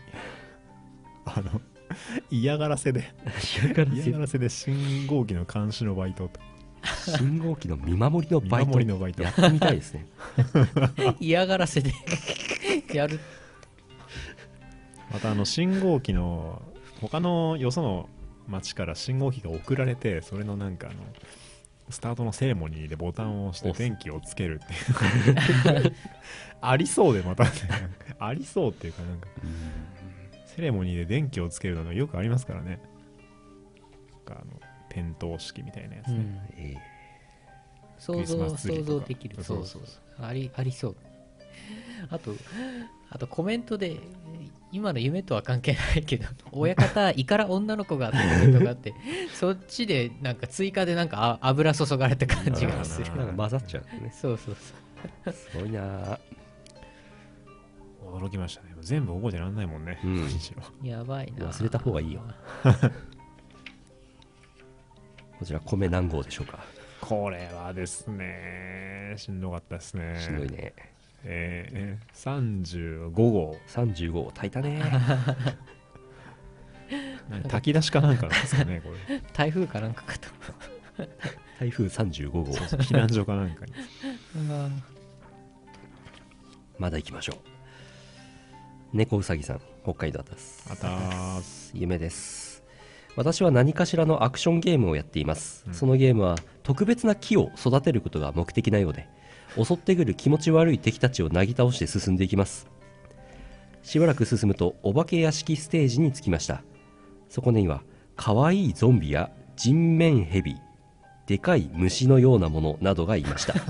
[1.25, 1.61] あの
[2.29, 3.13] 嫌がらせで
[3.63, 3.73] 嫌
[4.13, 4.37] がらせ？
[4.37, 6.39] で信号機の監視のバイトと。
[7.17, 8.69] 信号機の見守りの見バイト？
[8.71, 9.23] 守りのバイト。
[9.23, 10.05] やってみたいですね。
[11.19, 11.91] 嫌がらせで
[12.93, 13.19] やる。
[15.11, 16.61] またあの信号機の
[17.01, 18.09] 他のよその
[18.47, 20.97] 町から信号機が送られてそれのなんかあの
[21.89, 25.93] スタートのセレモニーでボタンを押して電気をつけるっていう。
[26.59, 27.45] ありそうでまた。
[27.45, 27.49] ね
[28.19, 29.27] ありそうっていうかなんか。
[30.45, 32.81] セレモニーで電気をつけるのがよくありますからね。
[34.11, 36.41] なんかあの点灯式みたいなやつね、うん。
[36.57, 36.75] え
[37.99, 39.41] 想像想像できる。
[39.43, 40.25] そうそうそう。
[40.25, 40.95] ありありそう。
[42.09, 42.35] あと
[43.09, 43.97] あとコメントで
[44.71, 48.93] 今の夢とは関係ないけど 親方胃から女の子がってコメントがあって
[49.33, 53.07] そっちでなんか追加でなんかあ油注がれた感じがする。
[53.15, 54.11] え なんか混ざっちゃうんですね。
[54.13, 55.33] そうそうそう。
[55.33, 56.13] すごいな。
[56.13, 56.19] あ
[58.05, 58.73] 驚きましたね。
[58.81, 60.21] 全部覚えてらんないもんね、うん。
[60.21, 61.47] 何しろやばいな。
[61.47, 62.21] 忘れた方がいいよ。
[65.39, 66.59] こちら米何号でしょうか？
[67.01, 70.19] これはですねしんどかったですね。
[70.19, 70.73] しんどいね
[71.29, 73.57] えー、35号。
[73.67, 74.81] 35号炊いたね。
[77.43, 79.21] 炊き出しかなんかなんですかねこれ。
[79.33, 80.29] 台風かなんかかと。
[81.59, 82.43] 台風35号。
[82.45, 83.73] 避難所かなんかに。
[86.79, 87.37] まだ行きましょう。
[88.93, 90.65] 猫うさぎさん北海道です。
[90.71, 91.71] あたーす。
[91.75, 92.63] 夢です。
[93.17, 95.73] 私は何かしらのアクションゲームをやっています、うん。
[95.73, 99.09] そのゲームは特別な木を育てることが目的なようで
[99.55, 102.67] 襲ってくる気持ち悪い敵たちをなぎ倒して進んでいきます。
[103.83, 106.61] しばらく進むとお化け屋敷ステージに着きました。
[107.29, 107.83] そこには
[108.15, 110.57] 可愛いゾンビや人面ヘビ
[111.25, 113.53] でかい虫のようなものなどがいました。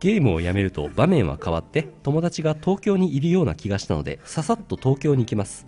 [0.00, 5.66] ゲームをやめると場面は変わって友達が東京にいるような気がしたのでささっと東京に行きます。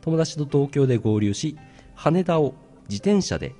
[0.00, 1.56] 友達と東京で合流し
[1.94, 2.54] 羽田を
[2.90, 3.54] 自転車で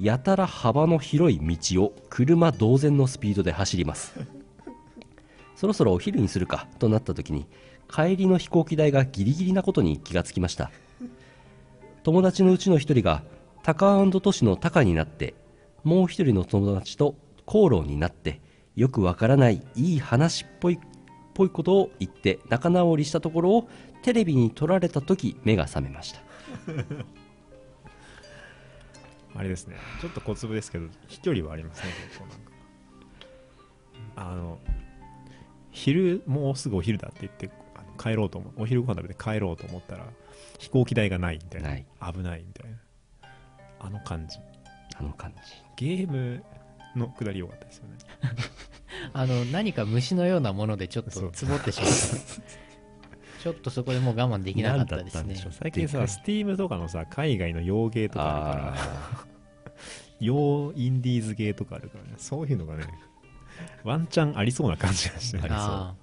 [0.00, 4.14] やたら幅の広い道を車同然のスピードで走ります。
[5.54, 7.46] そろそろお昼にするかとなった時に
[7.88, 10.70] 帰りの飛行機代がギリギリなことに気がつきました。
[12.02, 13.22] 友達のうちの一人が
[13.62, 15.34] タカトシのタカになって
[15.84, 18.40] もう一人の友達と口論になって
[18.74, 20.78] よくわからないいい話っぽいっ
[21.34, 23.68] ぽいことを言って仲直りしたところを
[24.02, 26.20] テレビに撮られた時目が覚めました
[29.34, 29.76] あれですね。
[30.00, 32.50] ちょっと小粒ですけど飛距離はありますね結構なんか。
[34.16, 34.58] あの
[35.70, 38.62] 昼もうすぐお昼だって言ってあの帰ろうと思う。
[38.62, 40.06] お昼ご飯食べて帰ろうと思ったら
[40.58, 41.68] 飛行機代がないみたいな。
[41.70, 41.86] ない。
[42.12, 42.78] 危ないみたいな。
[43.78, 44.38] あの感じ。
[44.96, 45.40] あの感じ。
[45.76, 46.44] ゲーム
[46.96, 47.96] のくだり良かったですよね。
[49.12, 51.96] あの何か虫のようなものでちょっとつぼってしまった
[53.42, 55.34] ちょっとそこでもう我慢できなかったですね。
[55.50, 58.74] 最近さ Steam とかのさ海外の洋芸とかあるから。
[58.76, 59.26] あ
[60.20, 62.10] 洋インディーズゲーとかあるからね。
[62.18, 62.84] そういうのがね
[63.82, 65.58] ワンチャンありそうな感じがしてありそう。
[65.58, 65.94] あ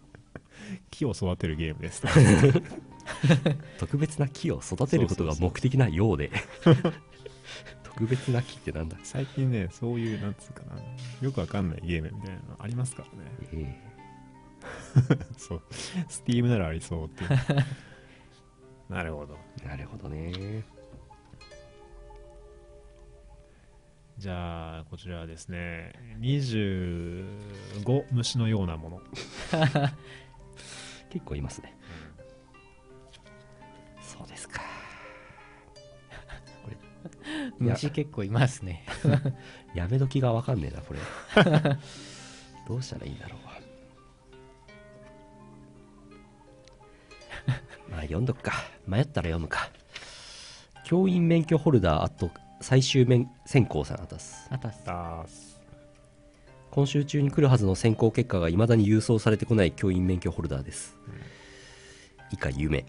[0.89, 2.01] 木を育てるゲームです
[3.79, 6.31] 特別な木を育てることが目的なようで。
[7.83, 10.81] 特別な木ってなんだ、最近ねそういうなんつうかな。
[11.21, 13.31] よくわかんないゲームみたいなのありますからね。
[13.53, 13.86] え
[15.37, 15.61] そう。
[16.07, 17.29] スティームならありそうっていう。
[18.93, 19.37] なるほど。
[19.63, 20.63] えなるほどね。
[24.17, 25.93] じゃあこちらはですね。
[26.19, 29.01] 25虫のようなもの。
[31.09, 31.73] 結構いますね、
[34.01, 34.61] そうですか。
[37.59, 38.83] 虫結構いますね。
[39.73, 40.99] やめ時がわかんねえなこれ。
[42.67, 43.39] どうしたらいいんだろう
[47.99, 48.53] あ読んどくか。
[48.87, 49.69] 迷ったら読むか。
[50.85, 52.31] 教員免許ホルダーあと
[52.61, 54.47] 最終面選考さんあたす。
[54.49, 54.85] あたす。
[54.85, 55.57] だーす。
[56.69, 60.95] 今週中に来るはずの選考結果が未だに郵送されてこない教員免許ホルダーです、
[62.31, 62.85] 以下夢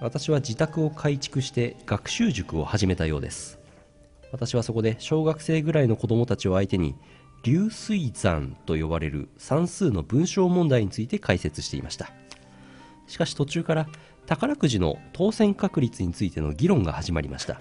[0.00, 3.58] 私は自宅を改築して学習塾を始めたようです。
[4.30, 6.94] 私はそこで小学生ぐらいの子供たちを相手に
[7.42, 12.12] 流水算と呼ばれる算数の文章問題について解説していました。
[13.08, 13.88] しかし途中から
[14.30, 17.60] 宝くじの当選確率についての議論が始まりました。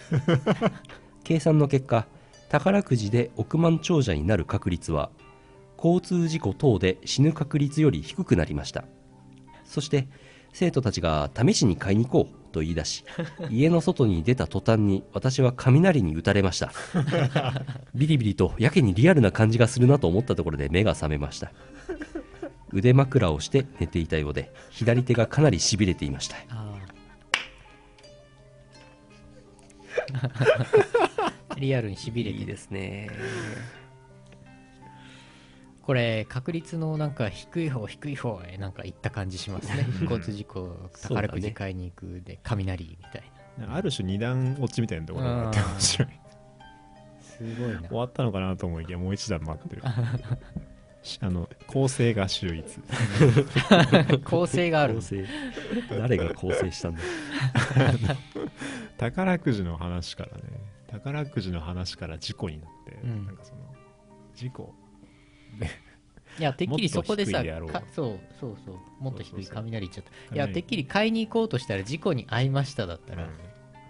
[1.25, 2.05] 計算の結果
[2.47, 5.09] 宝くじで億万長者になる確率は
[5.77, 8.85] 交通事故等で死ぬ確率より低くなりました。
[9.65, 10.07] そして
[10.53, 13.03] 生徒たちが試しに買いに行こうと言い出し
[13.49, 16.71] 家の外に出た途端に私は雷に打たれました。
[17.95, 21.51] ビリビリとやけにリアルな感じがするなと思ったところで目が覚めました
[22.71, 26.37] 腕枕をして寝ていたようで左手がかなりしびれていました。
[31.57, 32.45] リアルにしびれてる。
[32.45, 33.09] ですね。
[35.83, 39.87] これ確率のなんか低い方低い方へなんか行った感じしますね。
[40.03, 43.23] 交通事故宝くじ買いに行くで雷みたい
[43.67, 46.07] ある種二段落ちみたいなところがあって面白い。
[46.07, 46.13] な
[47.19, 47.81] すごいな。
[47.87, 49.81] 終わったのかなと思いきやもう一段待ってる。
[49.81, 49.85] し
[51.21, 52.79] あの構成が秀逸。
[54.25, 54.99] 構成がある。
[55.89, 57.01] 誰が構成したんだ？
[58.97, 60.43] 宝くじの話からね。
[60.87, 63.25] 宝くじの話から事故になって、うん。
[63.25, 63.61] なんかその
[64.35, 64.73] 事故。
[66.37, 67.43] いやてっきりそこでさ
[67.91, 68.77] そうそうそう。
[68.99, 70.09] もっと低い雷いっちゃった。
[70.09, 73.29] い雷やてっきり買いに行こうとしたら事故に遭いましただったら、うん。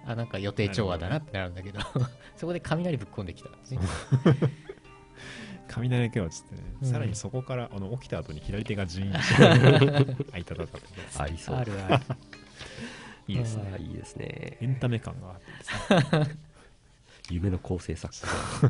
[0.05, 1.79] あなんか予定調和だなってなるんだけど。
[2.37, 3.79] そこで雷ぶっ込んできたんですね
[5.69, 6.89] 雷が落ちてね、うん。
[6.89, 9.11] さらにそこからあの起きた後に左手がジーン
[10.17, 11.55] とあ いたたたってありそう。
[11.55, 12.03] あるある。
[13.27, 13.75] いいですね。
[13.79, 14.57] いいですね。
[14.59, 15.51] エンタメ感があって
[15.99, 16.35] ですね
[17.29, 18.67] 夢の構成作家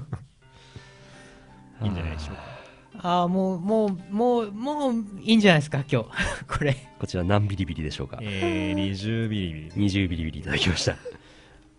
[1.86, 2.60] いいんじゃないでしょうか。
[3.02, 6.10] ああもうもうもうもういいんじゃないですか今日。
[6.48, 6.76] これ。
[7.00, 8.18] こちら何ビリビリでしょうか？
[8.22, 9.70] えー、20ビリビリ。
[9.72, 10.40] 20ビリビリ。
[10.40, 10.98] いただきました。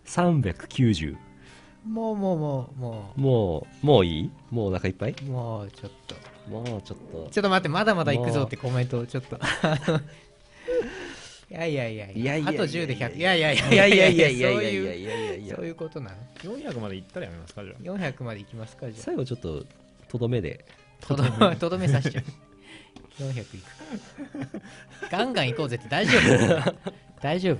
[0.05, 1.15] 390
[1.87, 4.31] もうもうもうももうもういい？
[4.51, 5.15] もうお腹いっぱい？
[5.19, 6.15] うもうちょっと。
[6.49, 7.27] もうちょっと。
[7.31, 9.39] ちょっと待ってまだまだ行くぞってコメントをちょっと。
[11.49, 12.49] いやいやいやいや。
[12.49, 13.87] あと10で100いやいやいやいや。
[13.87, 16.17] いやいやいやいそういうやいやいやそういうことなの
[16.57, 17.75] 400まで行ったらやめますかじゃあ。
[17.81, 19.65] 400まで行きますかじゃ最後ちょっと
[20.07, 20.63] とどめで。
[21.03, 21.55] あとどめ。
[21.55, 22.23] とどめさしちゃう。
[23.23, 23.47] 400いく。
[25.09, 26.75] ガンガン行こうぜって大丈夫？
[27.21, 27.57] 大丈夫？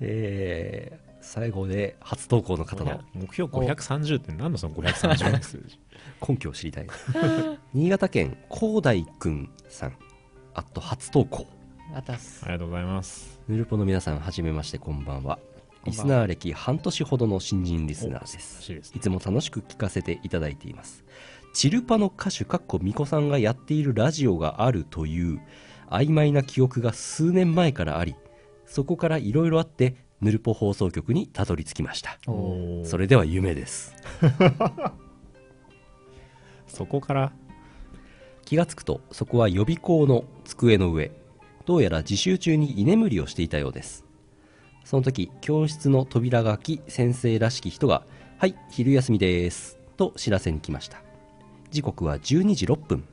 [0.00, 5.78] えー、最後で初投稿の方の目標530って何のその530の数字
[6.28, 6.86] 根拠を知りたい。
[7.72, 9.96] 新潟県広大くんさん
[10.52, 11.46] あと初投稿。
[11.94, 13.40] あたすありがとうございます。
[13.48, 15.38] ヌルポの皆さんはじめましてこんばんは。
[15.84, 18.62] リスナー歴半年ほどの新人リスナーです。
[18.62, 21.04] しいですいつも楽しく聞かせていただいています。
[21.54, 25.40] チルパの歌手かっこみこさんがやっているラジオがあるという
[25.88, 28.16] 曖昧な記憶が数年前からあり
[28.64, 32.18] そこからいろいろあってヌルポ放送局にたどり着きました。
[32.84, 33.94] それでは夢です。
[36.68, 37.32] そこから。
[38.44, 41.10] 気がつくとそこは予備校の机の上。
[41.66, 44.04] どうやら自習中に居眠りをしていたようです。
[44.84, 48.04] その時教室の扉が開き先生らしき人が
[48.38, 51.02] 「はい昼休みです」と知らせに来ました。
[51.70, 53.04] 時刻は12時6分。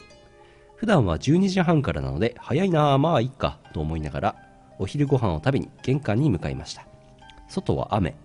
[0.76, 4.36] 普段は12時半からなので早いなあまあいいかと思いながら
[4.78, 6.89] お昼ご飯を食べに玄関に向かいました
[7.50, 8.16] 外は雨。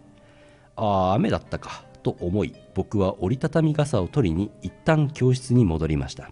[0.76, 1.84] ああ雨だったか。
[2.04, 6.30] と思い僕は折りたたみ傘を取りに一旦教室に戻りました。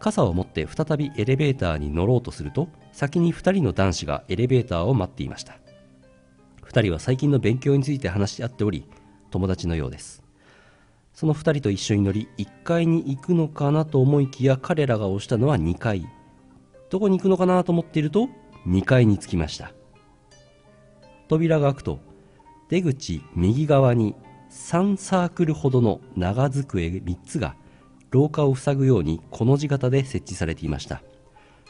[0.00, 5.58] 傘を持って再びエレベーターに乗ろうとすると先に2人の男子がエレベーターを待っていました。
[6.64, 8.88] 2人は最近の勉強について話し合っており
[9.30, 10.24] 友達のようです。
[11.14, 16.04] その2人と一緒に乗り1階に行くのかなと思いきや彼らが押したのは2階。
[16.88, 18.28] どこに行くのかなと思っていると
[18.66, 19.72] 2階に着きました。
[21.30, 22.00] 扉が開くと
[22.68, 24.16] 出口右側に
[24.50, 27.54] 3サークルほどの長机3つが
[28.10, 31.02] 廊下を塞ぐようにこの字型で設置されていました。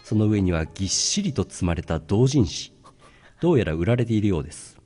[0.03, 2.72] その上にはぎっしりと積まれた同人誌。
[3.43, 4.80] どうやら売られているようです。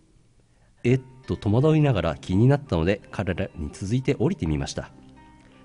[0.83, 4.91] えっと戸惑いながら気になったので彼らに続いて降りてみました。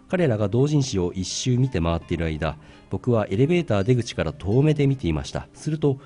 [0.08, 2.60] 彼らが同人誌を一周見て回っている間
[2.92, 5.48] 僕はエレベーター出口から遠目で見ていました。
[5.56, 5.98] すると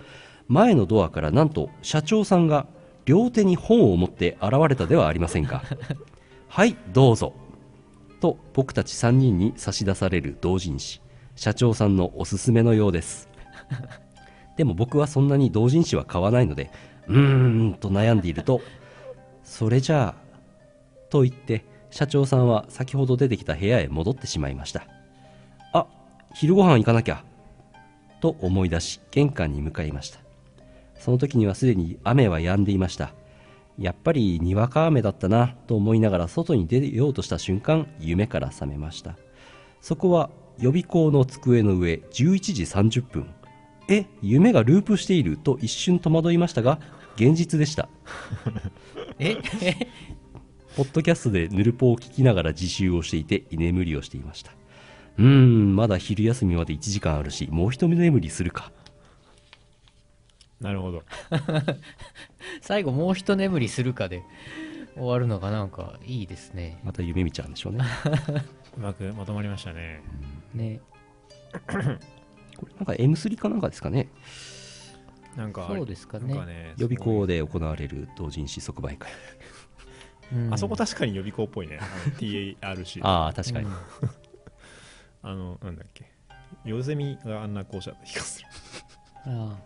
[0.48, 2.66] 前のドアからなんと社長さんが
[3.06, 5.64] 両手に本を持って現れたではありませんか。
[6.48, 7.34] はいどうぞ。
[8.20, 11.02] と僕たち3人に差し出される同人誌。
[11.36, 13.30] 社長さんのおすすめのようです。
[14.58, 16.70] でも僕はそんなに同人誌は買わないので
[17.08, 18.62] うーんと悩んでいると
[19.44, 24.86] それじゃあと言って社長さんは先ほど出てきた部屋へ戻ってしまいました。
[25.74, 25.88] あ
[26.36, 27.24] 昼ご飯行かなきゃ。
[28.24, 30.23] と思い出し玄関に向かいました
[31.04, 33.14] その時にはすでに雨は止んでいました。
[33.78, 39.18] やっぱりにわか雨だったなと思いながら外に出ようとした瞬間夢から覚めました。
[39.82, 40.30] そこは
[40.60, 43.30] 予備校の机の上11時30分。
[43.90, 46.80] え夢がループしていると一瞬戸惑いましたが
[47.18, 47.90] 現実でした。
[49.20, 49.36] え？
[50.78, 54.54] ポッドキャストでヌルポを聞きながら自習をしていて居眠りをしていました。
[55.18, 58.72] うーんまだ昼休みまで1時間あるしもう一眠りするか
[60.60, 61.04] なるほど。
[62.62, 64.24] 最後もう一眠りするかで
[64.96, 66.80] 終わるのがなんかいいですね。
[66.84, 67.84] また夢見ちゃうんでしょうね。
[68.78, 70.02] うまくまとまりましたね。
[70.54, 70.80] ね。
[71.68, 74.10] これなんか M3 かなんかですかね。
[75.36, 76.34] なんかそうですかね。
[76.34, 79.12] なんかね予備校で行われる同人誌即売会。
[80.32, 80.54] うん。
[80.54, 81.80] あそこ確かに予備校っぽいね。
[82.18, 85.38] TARC あ ああ確かに、うん。
[85.38, 86.12] のなんだっけ。
[86.66, 88.48] ヨゼミがあんな校舎だった気がする。
[89.26, 89.58] あ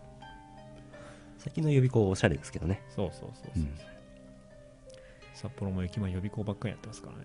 [1.38, 2.82] 最近の予備校おしゃれですけどね。
[2.88, 3.66] そうそうそうそう、う。
[3.66, 3.74] ん。
[5.34, 7.24] 札幌も駅前予備校ばっかりやってますからね。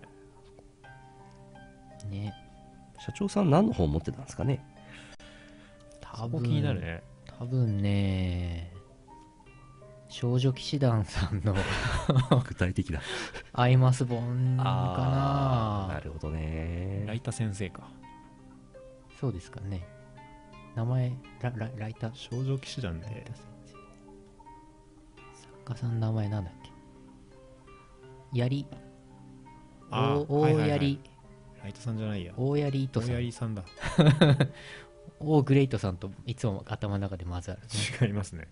[2.02, 2.34] あね。
[3.00, 4.64] 社長さん何の本持ってたんですかね？
[6.00, 7.02] 多分気になるね。
[7.38, 8.72] 多分ね
[10.08, 11.56] 少女騎士団さんの
[12.46, 13.00] 具体的だ
[13.52, 15.88] アイマス本かな。
[15.94, 17.02] なるほどね。
[17.08, 17.88] ライタ先生か。
[19.18, 19.84] そうですかね。
[20.76, 22.14] 名前ララライター？
[22.14, 23.06] 少女騎士団で。
[23.06, 23.42] ライター先生。
[23.42, 23.53] 作
[25.64, 26.54] 家さんの名前なんだっ
[28.32, 28.38] け？
[28.38, 28.66] やり
[29.90, 30.68] あ大はいはいはい。
[30.68, 31.00] 大やり
[31.62, 32.32] ライタさんじゃないや。
[32.36, 33.14] 大やり糸大さん。
[33.14, 33.64] やりさんだ。
[35.20, 37.66] 大グレイトさんといつも頭の中で混ざる、ね、
[38.06, 38.48] 違いますね。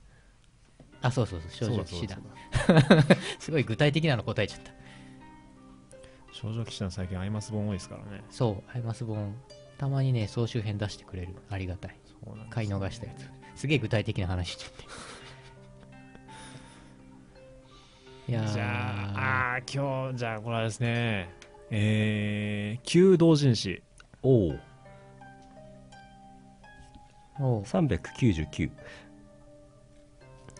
[1.03, 2.17] あそうそうそう少女騎士だ。
[3.41, 4.73] すごい具体的なの答えちゃった。
[6.33, 8.23] 少女騎士団最近アイマス本多いですからね。
[8.31, 9.35] そうアイマス本。
[9.79, 11.35] たまにね総集編出してくれる。
[11.51, 11.97] ありがたい。
[12.07, 13.29] そうなんです買い逃したやつ。
[13.57, 14.85] すげえ具体的な話しちゃって
[18.29, 18.53] いやー。
[18.53, 18.65] じゃ
[19.15, 21.29] ああー今日じゃあこれはですね
[21.71, 23.83] えー、旧同人誌。
[24.23, 24.55] おお
[27.41, 27.63] おう。
[27.63, 28.71] 399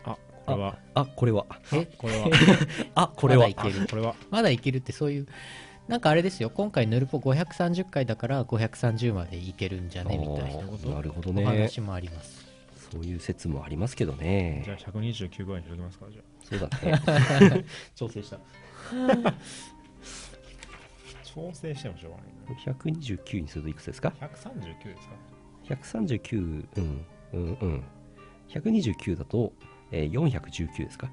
[0.05, 0.79] あこれは。
[0.95, 1.47] あこれは。
[1.73, 1.87] え？
[1.99, 2.29] これは。
[2.97, 3.49] あこれは。
[3.49, 3.87] まだいける。
[3.89, 4.15] これは。
[4.31, 5.27] まだいけるってそういう。
[5.89, 6.51] なんかあれですよ。
[6.51, 10.19] 今回ヌルポ530回だから530までいけるんじゃね？
[10.19, 12.52] みたいななるほどおね話もあります
[12.93, 16.69] そういう説もありますけどじゃねあ129ぐらいに広げますかじゃそうだ
[17.51, 17.65] ね
[17.97, 18.37] 調整した。
[18.37, 18.41] あ
[21.25, 22.29] 調整してもしょうがない
[22.63, 24.13] 129にするといくつですか？
[24.21, 25.15] な139ですか。
[25.99, 27.83] 139うんうんうん。
[28.51, 29.55] 129だと、
[29.91, 31.11] えー、419ですか？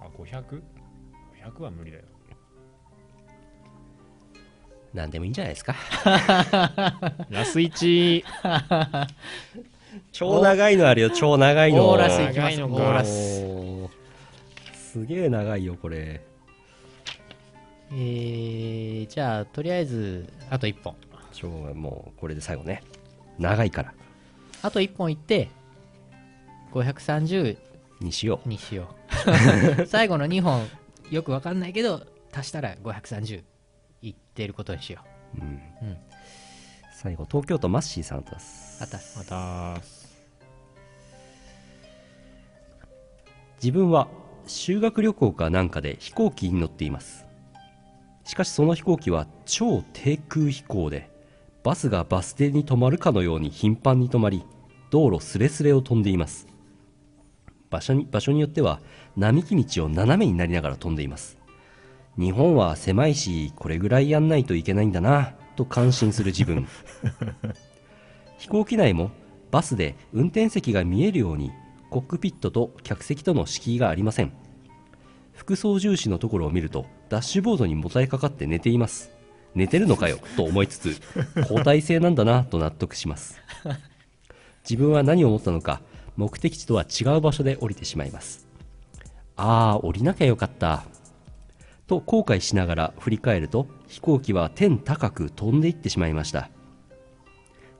[0.00, 2.04] あ 500?500 は無理だよ。
[4.94, 5.74] 何でもいいんじゃないですか。
[7.28, 8.24] ラス1
[10.12, 11.10] 超長いのあるよ。
[11.14, 11.88] 超長いの。
[11.88, 13.46] オーラスいきます長いのかオーラス。
[14.74, 16.20] すげえ長いよこれ。
[17.92, 20.96] えー、じゃあとりあえずあと1本。
[21.32, 22.82] 超もうこれで最後ね。
[23.38, 23.94] 長いから。
[24.62, 25.50] あと1本いって
[26.72, 27.56] 530
[28.00, 28.48] にしよう。
[28.48, 28.94] にしよ
[29.78, 29.86] う。
[29.86, 30.66] 最後の2本
[31.10, 33.42] よくわかんないけど足したら530
[34.02, 35.00] いってることにしよ
[35.38, 35.38] う。
[35.38, 35.42] ん。
[35.42, 35.44] う
[35.82, 36.05] うん
[36.98, 38.82] 最後東京都マッシーさんです。
[38.82, 39.18] あたす。
[39.18, 39.82] また
[43.62, 44.08] 自分は
[44.46, 47.26] 修学旅行かなんかで飛行機に乗っています。
[48.24, 51.10] しかしその飛行機は超低空飛行で
[51.62, 54.46] バスがバス停に止まるかのように頻繁に止まり
[54.88, 56.46] 道路すれすれを飛んでいます。
[57.68, 58.80] 場所に場所によっては
[59.18, 61.36] 並木道を斜めになりながら飛んでいます。
[62.16, 65.34] 日本は狭いしこれぐらいやんないといけないんだな。
[65.56, 66.66] と感心する自分。
[68.38, 69.10] 飛行機内も
[69.50, 71.50] バスで運転席が見えるように
[71.90, 74.32] コックピットと客席との敷居がありません。
[75.32, 79.10] 副操縦士のところを見るとダッシュボードにもたれかかって寝ています。
[79.54, 81.00] 寝てるのかよと思いつつ
[81.36, 83.40] 交代制なんだなと納得します。
[84.68, 85.80] 自分は何を思ったのか
[86.16, 88.46] 目的地とは違う場所で降りてしまいます。
[89.36, 90.84] ああ降りなきゃよかった。
[91.86, 96.50] と後悔しながら振り返ると飛行機は天高く飛んでいってしまいました。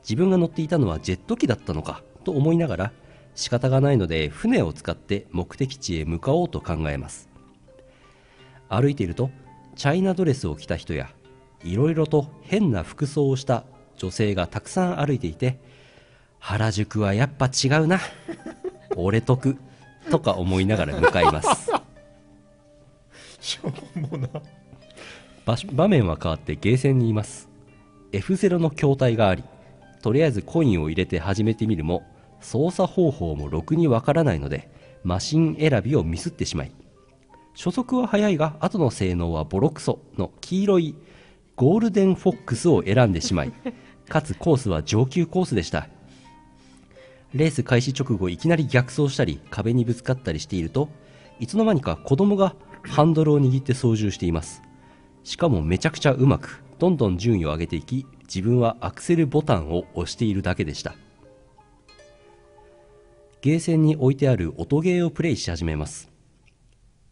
[0.02, 2.92] 自分が乗っていたのはジェット機だったのかと思いながら
[3.34, 7.28] 仕方がないので船を使って目的地へ向かおうと考えます。
[8.68, 9.30] 歩いていると
[9.74, 11.10] チャイナドレスを着た人や
[11.62, 13.64] いろいろと変な服装をした
[13.96, 15.58] 女性がたくさん歩いていて
[16.38, 18.00] 原宿はやっぱ違うな
[18.96, 19.56] 俺得
[20.10, 21.70] とか思いながら向かいます。
[23.40, 24.28] しょうもな。
[25.46, 27.48] 場場面は変わってゲーセンにいます。
[28.12, 29.44] F0 の筐体があり
[30.02, 32.04] とりあえずコインを入れて始めてみるも
[32.40, 34.70] 操作方法もろくにわからないので
[35.04, 36.72] マシン選びをミスってしまい
[37.54, 40.94] 初速は速いが後の性能はボロクソの黄色い
[41.56, 43.52] ゴールデンフォックスを選んでしまい
[44.08, 45.88] かつコースは上級コースでした。
[47.34, 50.88] レース開始直後いきなり逆走したり壁にぶつかったりしていると
[51.40, 54.62] いつの間にか子供がハンドルを握って操縦しています
[55.26, 60.94] しかもめちゃくちゃうまくどんどん順位を上げていき自分はアクセルボタンを押しているだけでした。
[63.40, 66.12] ゲーセンに置いてある音ゲーをプレイし始めます。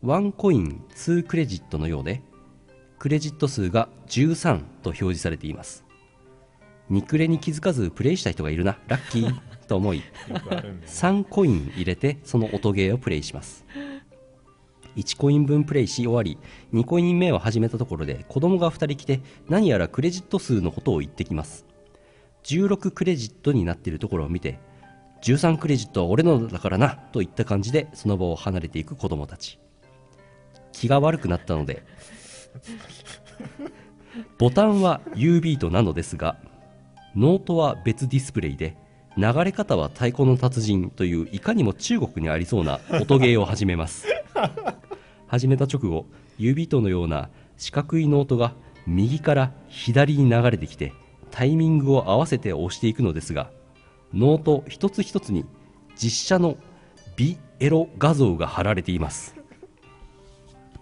[0.05, 2.23] 1コイン2クレジットのようで
[3.01, 5.85] クレジット数が13と表示されています。
[6.89, 10.05] ニクレに気づかずプレイした人がいるなラッキーと思いよ
[10.41, 13.65] くあるんで、ね、3コイン入れてその音ゲーをプレイします
[14.97, 16.39] 1コイン分プレイし終わり
[16.73, 21.67] 2コイン目を始めたところで子供が2人来て何やらクレジット数のことを言ってきます。
[22.45, 24.59] 16クレジットになっているところを見て
[25.23, 29.59] 13クレジットは俺のだからなといった感じでその場を離れていく子供たち。
[30.73, 31.83] 気が悪くなったので
[34.39, 36.37] ボタンは U ビートなのですが
[37.15, 38.77] ノートは別ディスプレイで
[39.17, 44.07] 流れ方は太鼓の達人といういかにも中国にありそうな音ゲーを始めます。
[45.35, 46.07] 始めた直後
[46.39, 48.55] jubeat のような四角いノートが
[48.87, 50.93] 右から左に流れてきて
[51.32, 53.51] タイミングを合わせて押していくのですが
[54.12, 55.45] ノート一つ一つに
[55.97, 56.57] 実写の
[57.17, 59.35] 微エロ画像が貼られています。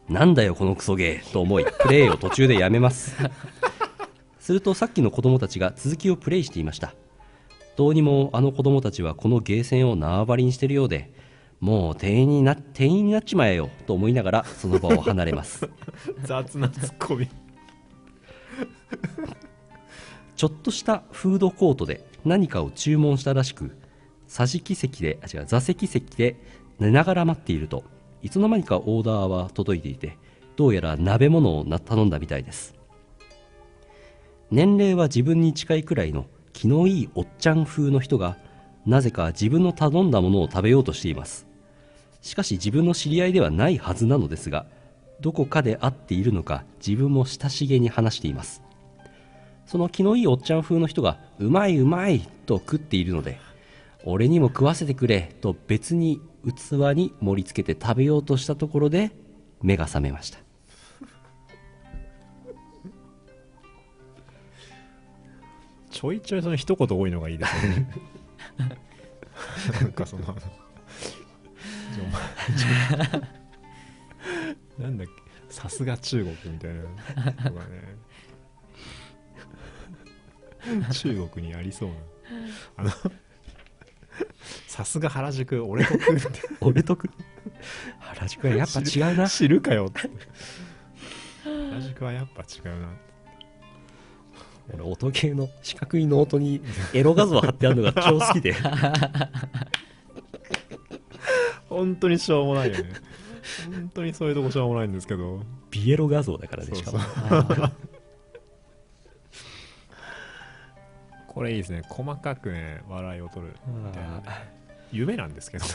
[0.07, 3.17] なんだよこのクソゲーと思いプレイを途中でやめます。
[4.39, 6.95] するとさっきの子供たちが続きをプレイしていました。
[7.77, 11.11] どうにもあの子供たちはこのゲーセンを縄張りにしてるようで
[11.63, 15.71] もう店員にな店員になっちまえよと思いながらその場を離れます。
[16.27, 17.29] 雑なツッコミ。
[20.35, 23.77] ちょっとしたフードコートで何かを注文したらしく
[24.27, 26.35] 桟敷席であ違う座席席で
[26.81, 27.85] 寝ながら待っていると
[28.23, 30.19] いつの間にかオーダーは届いていて
[30.57, 32.75] どうやら鍋物をな頼んだみたいです。
[34.51, 38.37] 年齢は自分に近いくらいの気のいいおっちゃん風の人が
[38.85, 41.52] なぜか自分の頼んだものを食べようとしています
[42.23, 44.65] しかし自分の知り合いではないはずなのですが
[45.21, 48.63] どこかで会っているのか自分も親しげに話しています。
[49.67, 53.39] その気のいいおっちゃん風の人がうまいうまいと食っているので
[54.05, 59.13] 俺にも食わせてくれと別に器に盛り付けて食べようとしたところで
[59.63, 60.39] 目が覚めました。
[65.91, 67.89] ちょいちょいその一言多いのがいいですよね。
[69.81, 70.35] なんかその
[74.79, 75.13] なんだっけ？
[75.49, 76.81] さすが中国みたいな
[77.51, 77.97] のがね。
[80.93, 81.95] 中国にありそうな。
[82.77, 82.91] あの
[84.67, 86.29] さすが原宿俺と食うって
[86.61, 87.11] 俺とく
[87.99, 89.29] 原宿はやっぱ違うな。
[89.29, 90.09] 知るかよって
[91.45, 92.89] 原宿はやっぱ違うな。
[94.73, 96.63] 俺音ゲーの四角いノートに
[96.95, 98.55] エロ画像貼ってあるのが超好きで
[101.73, 102.91] 本当にしょうもないよね。
[103.73, 105.43] 本当にそういうとこしょうもないんですけど。
[105.71, 106.99] ビエロ画像だからねしかも。
[111.27, 111.83] これいいですね。
[111.89, 114.23] 細かくね笑いを取るみたいなね。
[114.93, 115.71] 夢なんですけどね。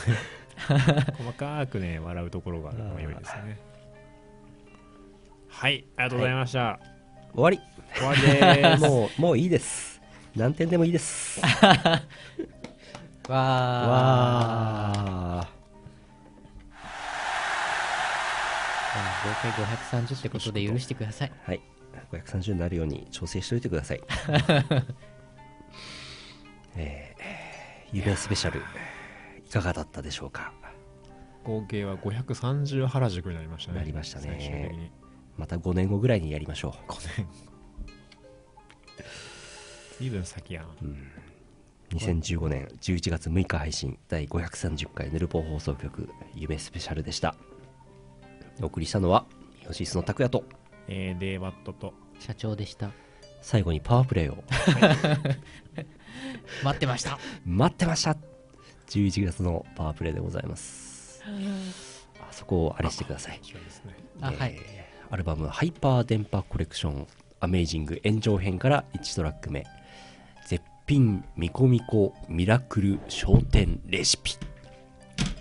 [1.18, 3.58] 細かくね笑うところが良いですね。
[5.48, 6.78] はいありがとうございました、
[7.34, 7.60] 終わり。
[7.96, 8.82] 終わりです。
[8.88, 10.00] もうもういいです。
[10.36, 13.28] 何点でもいいですわー。
[13.28, 13.38] わ
[15.42, 15.57] あ
[19.24, 19.48] 合計
[19.96, 21.32] 530ってことで許してください。
[21.44, 21.60] はい。
[22.12, 24.00] 530になるように調整しておいてください。
[26.76, 28.62] えー、夢スペシャル
[29.44, 30.52] いかがだったでしょうか？
[31.44, 33.78] 合計は530原宿になりましたね。
[33.78, 34.92] なりましたね。
[35.36, 37.28] また5年後ぐらいにやりましょ5年。
[39.98, 40.66] 随分先やん。
[40.66, 40.68] う
[41.90, 47.34] 2015年11月6日配信第530回ヌルポ放送局夢スペシャルでした
[48.62, 49.24] お送りしたのは
[49.66, 50.44] 吉須の拓也と
[50.88, 52.90] えー、デーバットと社長でした。
[53.40, 54.42] 最後にパワープレイを。
[56.64, 57.18] 待ってました。
[57.44, 58.16] 待ってました。
[58.88, 61.22] 11月のパワープレイでございます。
[62.20, 63.40] あそこをあれしてください。
[63.84, 63.94] ね。
[64.20, 64.56] あはい。
[64.58, 67.06] えーアルバム「ハイパー電波コレクション
[67.40, 69.64] アメイジング炎上編」から1トラック目
[70.46, 74.34] 「絶品みこみこミラクル商店レシピ」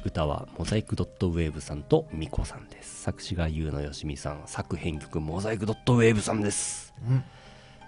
[0.06, 3.02] 歌はモザイクドットウェーブさんとミコさんです。
[3.04, 4.44] 作詞が優野よしみさん。
[4.46, 7.24] 作編曲モザイクドットウェーブさんです、うん、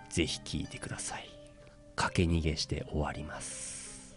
[0.10, 1.30] ぜひ聴いてください。
[1.95, 4.16] 駆け逃げして終わります。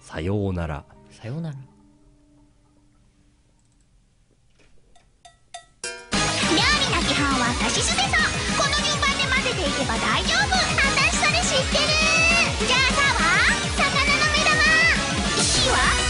[0.00, 0.84] さようなら。
[1.10, 1.56] さようなら。
[1.56, 1.60] 料
[6.50, 6.60] 理
[6.94, 8.08] の基本はさしすせそ
[8.62, 10.54] この順番で混ぜていけば大丈夫。
[10.54, 11.88] 私それ知ってる。
[12.66, 13.24] じゃあさは
[13.76, 14.52] 魚の目玉。
[15.40, 16.03] 石は？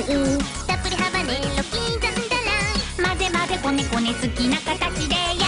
[0.00, 5.39] たっぷりハバネロ刻んだら混ぜ混ぜこねこね好きな形で